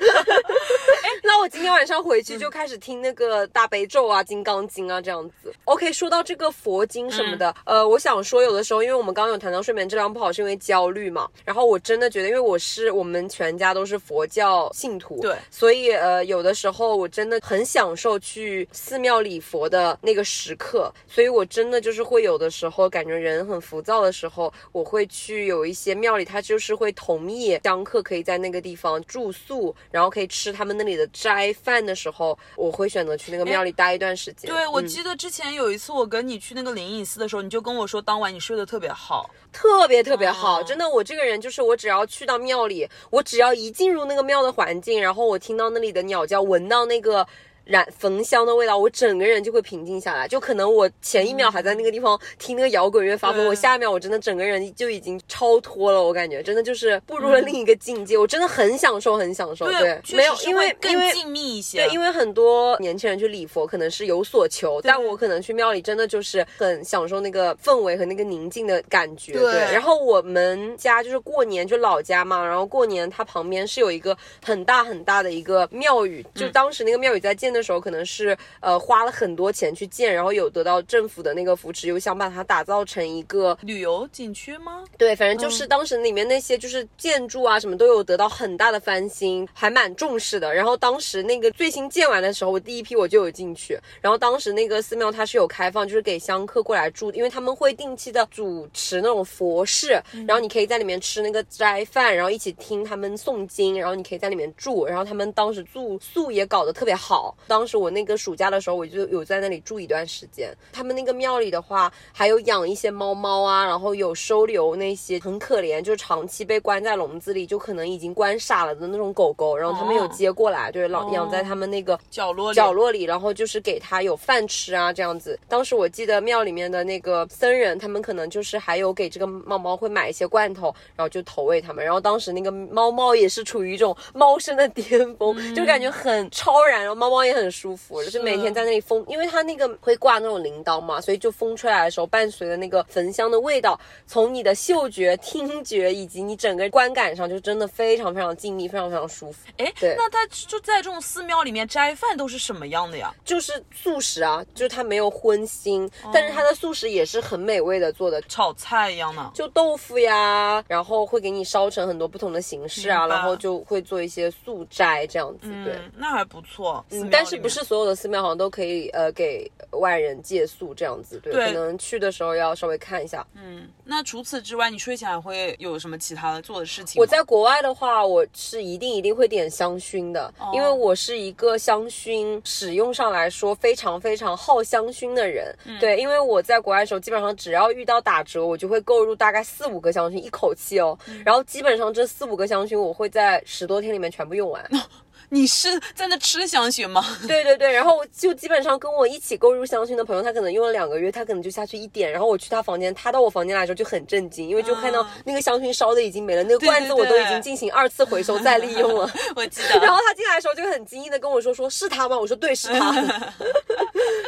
[1.24, 5.54] 那我今天晚上回去就开始听那个大悲咒啊、金刚经啊这样子。
[5.66, 34.50] OK，说到这个佛经什么的，嗯呃，我想说，有的时候因为我们刚刚有谈到睡眠质量不好是因为焦虑嘛，然后我真的觉得，因为我是我们全家都是佛教信徒，对所以呃，有的时候我真的很享受去寺庙礼佛的那个时刻，所以我真的就是会有的时候感觉人很浮躁的时候，我会去有一些庙里，他就是会同意香客可以在那个地方住宿，然后可以吃他们那里的斋饭的时候，我会选择去那个庙里待一段时间。
[34.50, 39.30] 对，我嗯记得之前有一次我跟你去那个灵隐寺的时候，你就跟我说当晚你睡得特别好。
[39.54, 47.28] 特别特别好，好真的，我这个人就是我只要去到庙里，我只要一进入那个庙的环境，然后我听到那里的鸟叫，闻到那个。
[47.66, 50.28] 燃焚香的味道，我整个人就会平静下来。
[50.28, 56.02] 就可能我前一秒还在那个地方听那个摇滚乐发疯，对我下一秒我真的整个人就已经超脱了。
[56.02, 59.66] 我感觉真的就是步入了另一个境界，我真的很享受，很享受。
[59.66, 61.86] 对，确没有因为更因为静谧一些。
[61.86, 69.34] 对，因为很多年轻人去礼佛可能是有所求，但我可能去庙里真的就是很享受那个氛围和那个宁静的感觉。
[69.34, 84.84] 对然后我们家就是过年就老家嘛，然后过年它旁边是有一个很大很大的一个庙宇，就当时那个庙宇在建建的时候，可能是呃花了很多钱去建，然后有得到政府的那个扶持，又想把它打造成一个旅游景区吗？
[84.98, 90.54] 对，反正就是当时里面那些就是建筑啊什么都有得到很大的翻新，还蛮重视的。
[90.54, 93.78] 然后当时那个最新建完的时候，我第一批我就有进去。
[94.00, 104.86] 然后当时那个寺庙它是有开放，就是给香客过来住，因为他们会定期的主持那种佛事，然后你可以在里面吃那个斋饭，然后一起听他们诵经，然后你可以在里面住。
[104.86, 107.36] 然后他们当时住宿也搞得特别好。
[107.48, 110.54] 当时我那个暑假的时候，我就有在那里住一段时间。
[110.72, 125.40] 他们那个庙里的话，还有养一些猫猫啊，然后有收留那些很可怜，就是长期被关在笼子里，就可能已经关傻了的那种狗狗，然后他们有接过来，对，老养在他们那个角落里角落里，然后就是给它有饭吃啊，这样子。
[125.48, 131.84] 当时我记得庙里面的那个僧人，他们可能就是还有给这个猫猫会买一些罐头，然后就投喂它们。
[131.84, 149.40] 然后当时那个猫猫也是处于一种猫生的巅峰，就感觉很超然，然后猫猫也很舒服，就是每天在那里风，因为它那个会挂那种铃铛嘛，所以就风吹来的时候，伴随着那个焚香的味道，从你的嗅觉、听觉以及你整个观感上，就真的非常非常静谧，非常非常舒服。
[149.58, 153.14] 哎，那他就在这种寺庙里面斋饭都是什么样的呀？
[153.24, 158.20] 就是素食啊，就是它没有荤腥，但是它的素食也是很美味的做的。
[158.32, 159.32] 炒菜一样的。
[159.34, 165.74] 就豆腐呀，然后会给你烧成很多不同的形式啊，然后就会做一些素斋这样子，对。
[165.74, 166.86] 嗯，那还不错。
[166.92, 173.26] 嗯，但是不是所有的寺庙好像都可以呃给外人借宿这样子，对，对可能去的时候要稍微看一下。
[173.36, 177.00] 嗯，那除此之外，你睡前还会有什么其他的做的事情？
[177.00, 185.56] 我在国外的话，我是一定一定会点香薰的，哦因为我是一个香薰使用上来说非常非常耗香薰的人。
[185.66, 190.98] 嗯对，因为我在国外的时候，基本上只要遇到打折，我就会购入大概四五个香薰，一口气哦。
[191.08, 194.64] 嗯然后基本上这四五个香薰，我会在十多天里面全部用完。
[195.34, 197.06] 你是在那吃香薰吗？
[197.26, 209.10] 对对对，然后我就基本上跟我一起购入香薰的朋友，他可能用了两个月，他可能就下去一点，然后我去他房间，他到我房间来的时候就很震惊，因为就看到啊那个香薰烧的已经没了，那个罐子我都已经进行二次回收再利用了。
[209.34, 209.80] 我记得。
[209.80, 212.92] 然后他进来的时候就很惊异的跟我说：“说是他吗？”我说：“对，是他。”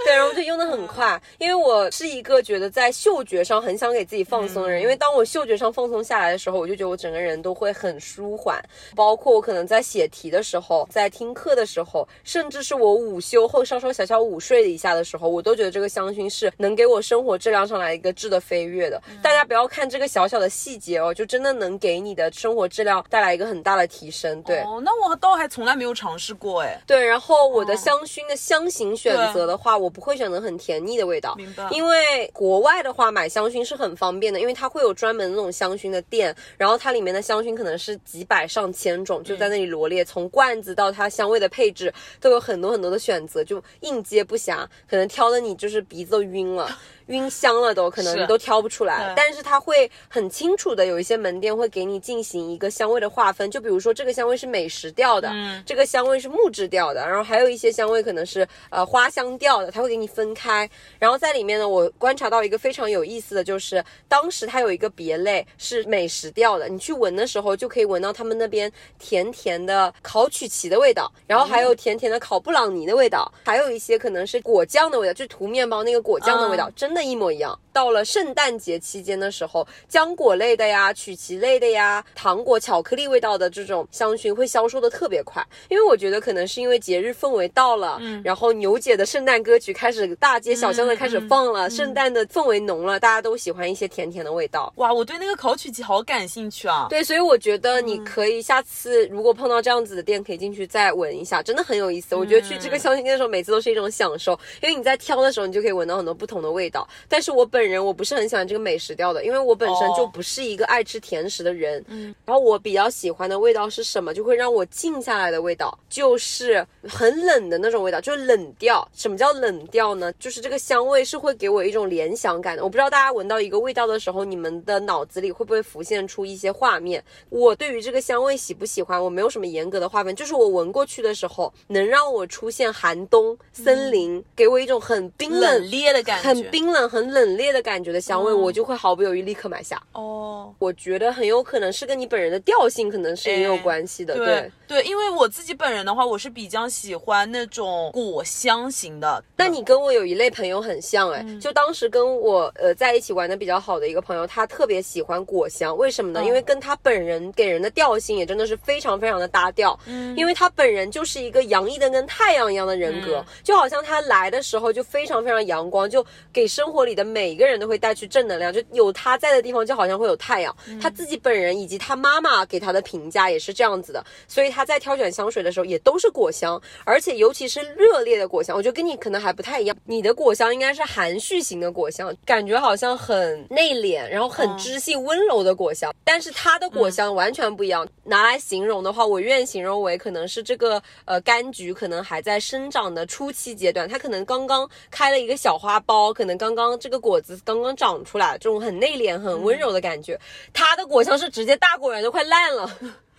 [0.06, 8.62] 对，然后就用的很快，因为我是一个觉得在嗅觉上很想给自己放松的人，因为当我嗅觉上放松下来的时候，我就觉得我整个人都会很舒缓，
[8.95, 19.02] 包括我可能在写题的时候，在听课的时候，甚至是我午休后稍稍小小午睡了一下的时候，我都觉得这个香薰是能给我生活质量上来一个质的飞跃的。
[19.24, 24.39] 大家不要看这个小小的细节哦，就真的能给你的生活质量带来一个很大的提升。
[24.44, 24.60] 对。
[24.60, 26.80] 哦，那我倒还从来没有尝试过哎。
[26.86, 46.70] 对，然后我的香薰的香型选择的话，我不会选择很甜腻的味道，明白因为国外的话买香薰是很方便的，因为它会有专门那种香薰的店，然后它里面的香薰可能是几百上千种，就在那里罗列，从罐子到它香味的配置都有很多很多的选择，就应接不暇，可能挑的你就是鼻子都晕了。
[47.08, 49.08] 晕香了都，可能你都挑不出来。
[49.08, 55.64] 对，但是它会很清楚的，有一些门店会给你进行一个香味的划分，就比如说这个香味是美食调的，嗯。
[55.66, 60.70] 这个香味是木质调的，然后还有一些香味可能是呃花香调的，它会给你分开。
[60.99, 77.60] 然后在里面呢，我观察到一个非常有意思的就是，当时它有一个别类是美食调的，你去闻的时候就可以闻到他们那边甜甜的烤曲奇的味道，然后还有甜甜的烤布朗尼的味道，还有一些可能是果酱的味道，就是涂面包那个果酱的味道，嗯真的一模一样。
[77.72, 94.72] 到了圣诞节期间的时候，浆果类的呀、曲奇类的呀、糖果、巧克力味道的这种香薰会销售的特别快，因为我觉得可能是因为节日氛围到了，嗯，然后牛姐的圣诞歌曲开始大街小巷的开始放了，圣诞的氛围浓了，大家都喜欢一些甜甜的味道。
[94.76, 96.86] 哇，我对那个烤曲奇好感兴趣啊！
[96.91, 102.16] 对，所以我觉得你可以下次如果碰到这样子的店，可以进去再闻一下，真的很有意思。
[102.16, 106.83] 我觉得去这个香薰店的时候，每次都是一种享受，因为你在挑的时候，你就可以闻到很多不同的味道。
[107.08, 111.84] 但是我本人我不是很喜欢这个美食调的，因为我本身就哦不是一个爱吃甜食的人。
[111.88, 114.14] 嗯，然后我比较喜欢的味道是什么？
[114.14, 118.88] 就会让我静下来的味道，就是很冷的那种味道，就是冷调。
[118.94, 120.12] 什么叫冷调呢？
[120.14, 122.64] 就是这个香味是会给我一种联想感的。
[122.64, 127.04] 我不知道大家闻到一个味道的时候，你们的脑子里会不会浮现出一些画面？
[127.30, 139.82] 我对于这个香味喜不喜欢，我没有什么严格的划分，就是我闻过去的时候，能让我出现寒冬、森林，给我一种很冰冷、冷冽的感觉，很冰冷、很冷冽的感觉的香味，我就会毫不犹豫立刻买下。
[139.93, 149.24] 哦，我觉得很有可能是跟你本人的调性可能是也有哎关系的，对对，因为我自己本人的话，我是比较喜欢那种果香型的。
[149.38, 156.21] 那你跟我有一类朋友很像哎，就当时跟我呃在一起玩的比较好的一个朋友，他特别喜欢果香，为什么呢？
[156.21, 159.78] 嗯因为跟他本人给人的调性也真的是非常非常的搭调。
[159.86, 170.55] 嗯，因为他本人就是一个洋溢的跟太阳一样的人格，嗯就好像他来的时候就非常非常阳光，就给生活里的每一个人都会带去正能量，就有他在的地方就好像会有太阳。
[170.68, 179.78] 嗯他自己本人以及他妈妈给他的评价也是这样子的，所以他在挑选香水的时候也都是果香，而且尤其是热烈的果香，我觉得跟你可能还不太一样。
[179.86, 187.88] 你的果香应该是含蓄型的果香，感觉好像很内敛，然后很嗯知性温柔的果香，但是他的果香完全不一样。
[188.03, 200.20] 拿来形容的话，我愿形容为可能是这个呃柑橘可能还在生长的初期阶段，它可能刚刚开了一个小花苞，可能刚刚刚这个果子刚刚长出来，这种很内敛、很温柔的感觉。
[200.54, 202.70] 它的果香是直接大果园都快烂了。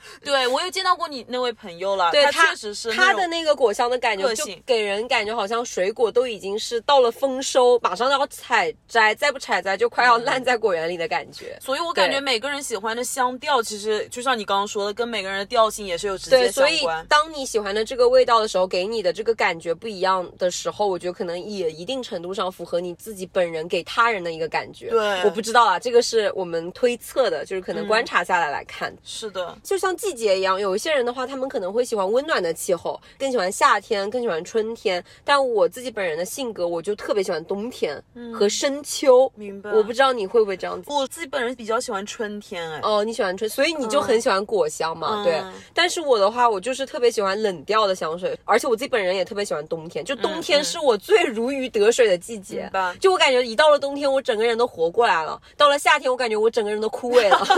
[0.25, 11.59] 对我有见到过你那位朋友了，他对他确实是他的那个果香的感觉，就给人感觉好像水果都已经是到了丰收，马上要采摘，再不采摘就快要烂在果园里的感觉。
[11.63, 16.85] 所以我感觉每个人喜欢的香调，其实就像你刚刚说的，跟每个人的调性也是有直接对，所以。
[17.09, 24.91] 当你喜欢的这个味道的时候，给你的这个感觉不一样的时候，我觉得可能也一定程度上符合你自己本人给他人的一个感觉。
[24.91, 28.95] 对我不知道啊，这个是我们推测的，就是可能观察下来来看。
[29.03, 35.03] 是的，就像季节一样，有一些人的话，他们可能会喜欢温暖的气候，更喜欢夏天，更喜欢春天。
[35.25, 39.31] 但我自己本人的性格，我就特别喜欢冬天和深秋。
[39.35, 39.71] 明白。
[39.71, 40.93] 我不知道你会不会这样子。
[40.93, 45.43] 我自己本人比较喜欢春天，哎，哦，你喜欢春，所以你就很喜欢果香嘛，嗯对。
[45.73, 52.63] 但是我的话，我就是特别喜欢冷调的香水，而且我自己本人也特别喜欢冬天，就冬天嗯是我最如鱼得水的季节。
[52.63, 57.45] 明白就我感觉一到了冬天，我整个人都活过来了；到了夏天，我感觉我整个人都枯萎了。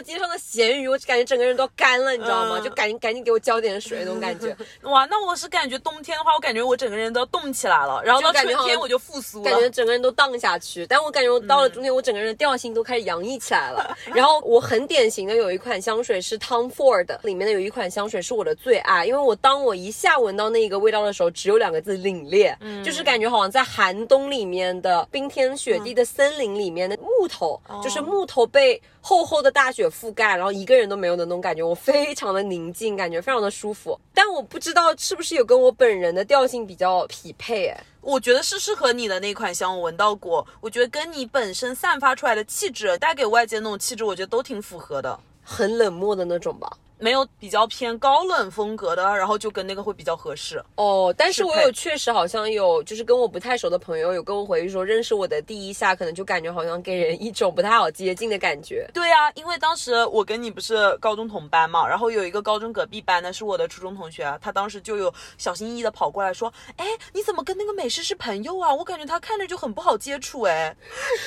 [0.00, 2.58] 街上的咸鱼，我感觉整个人都干了，你知道吗？
[2.58, 9.50] 嗯就赶紧赶紧给我浇点水那种感觉， 哇，那我是感觉冬天的话，我感觉我整个人都要冻起来了，然后到春天我就复苏了。
[9.50, 10.86] 感觉整个人都荡下去。
[10.86, 13.96] 但我感觉我到了冬天，我整个人的调性都开始洋溢起来了。
[14.06, 33.96] 然后我很典型的有一款香水是 Tom Ford 里面的有一款香水是我的最爱，因为我当我一下闻到那个味道的时候，只有两个字凛冽，就是感觉好像在寒冬里面的冰天雪地的森林里面的木头，就是木头被厚厚的大雪覆盖，然后一个人都没有的那种感觉，我非常的宁静，感觉非常的舒服。
[34.12, 37.84] 但我不知道是不是有跟我本人的调性比较匹配，哎。
[38.00, 40.44] 我觉得是适合你的那款香，我闻到过。
[40.60, 45.16] 我觉得跟你本身散发出来的气质，带给外界那种气质，我觉得都挺符合的。
[45.44, 46.68] 很冷漠的那种吧。
[46.98, 50.62] 没有比较偏高冷风格的，然后就跟那个会比较合适。
[50.76, 58.88] 哦，但是我有确实好像有，就是跟我不太熟的朋友有跟我回忆说，认识我的第一下，可能就感觉好像给人一种不太好接近的感觉。
[58.94, 68.72] 对啊，因为当时我跟你不是高中同班嘛，然后有一个高中隔壁班的是我的初中同学，啊他当时就有小心翼翼的跑过来说：“哎，你怎么跟那个美式是朋友啊？
[68.72, 70.42] 我感觉他看着就很不好接触。
[70.48, 70.74] ”哎，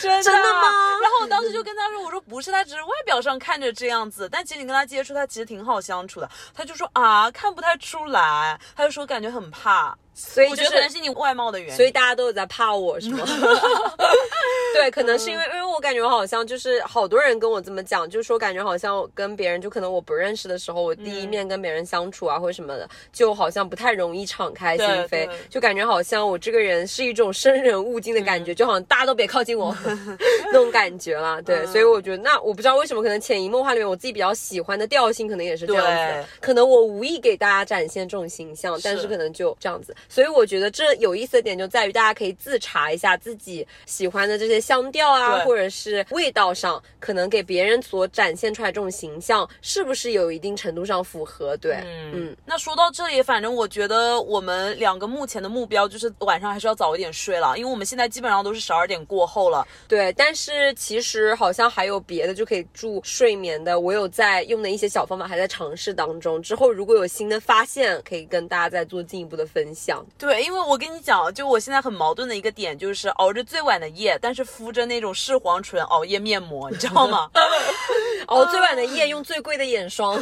[0.02, 9.98] 真的真的吗然后我当时就跟他说：“我说不是，他只是外表上看着这样子，但其实你跟他接触，他其实挺挺好相处的。”他就说：“啊，看不太出来。”他就说感觉很怕。
[10.20, 11.76] 所以就是我觉得可能是你外貌的原因。
[11.76, 13.26] 所以大家都有在怕我是吗？
[14.74, 29.76] 对，可能是因为因为我感觉我好像就是好多人跟我这么讲，就说感觉好像跟别人就可能我不认识的时候，我第一面跟别人相处啊、或者什么的，就好像不太容易敞开心扉，就感觉好像我这个人是一种生人勿近的感觉，就好像大家都别靠近我
[30.46, 31.42] 那种感觉啦。
[31.42, 39.96] 对，所以我觉得那我不知道为什么，可能潜移默化里面我自己比较喜欢的调性可能也是这样子，可能我无意给大家展现这种形象，但是是可能就这样子。
[40.10, 51.56] 所以我觉得这有意思的点就在于大家可以自查一下自己喜欢的这些香调啊，或者是味道上，可能给别人所展现出来这种形象，是不是有一定程度上符合？
[51.58, 51.82] 对，
[52.12, 59.66] 嗯那说到这里，反正我觉得我们两个目前的目标就是晚上还是要早一点睡了，因为我们现在基本上都是十二点过后了。
[59.88, 60.12] 对。
[60.14, 66.42] 但是其实好像还有别的就可以助睡眠的，我有在用的一些小方法还在尝试当中。
[66.42, 69.89] 之后如果有新的发现，可以跟大家再做进一步的分享。
[70.18, 77.30] 对，因为我跟你讲，就我现在很矛盾的一个点就是熬着最晚的夜，但是敷着那种视黄醇熬夜面膜，你知道吗？
[78.28, 80.22] 熬最晚的夜，用最贵的眼霜，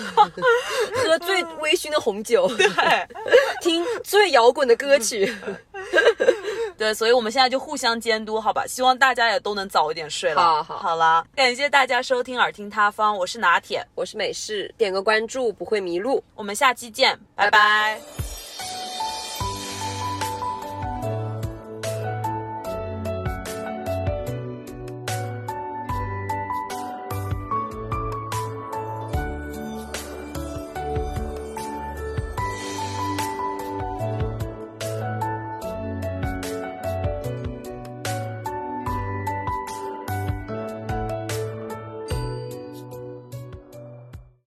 [0.95, 2.67] 喝最微醺的红酒，对
[3.61, 5.35] 听最摇滚的歌曲。
[6.77, 8.65] 对，所以我们现在就互相监督，好吧？
[8.67, 10.41] 希望大家也都能早一点睡了。
[10.41, 16.23] 好好好啦，感谢大家收听耳听他方，我是拿铁，我是美式，点个关注不会迷路。
[16.35, 18.26] 我们下期见，拜拜拜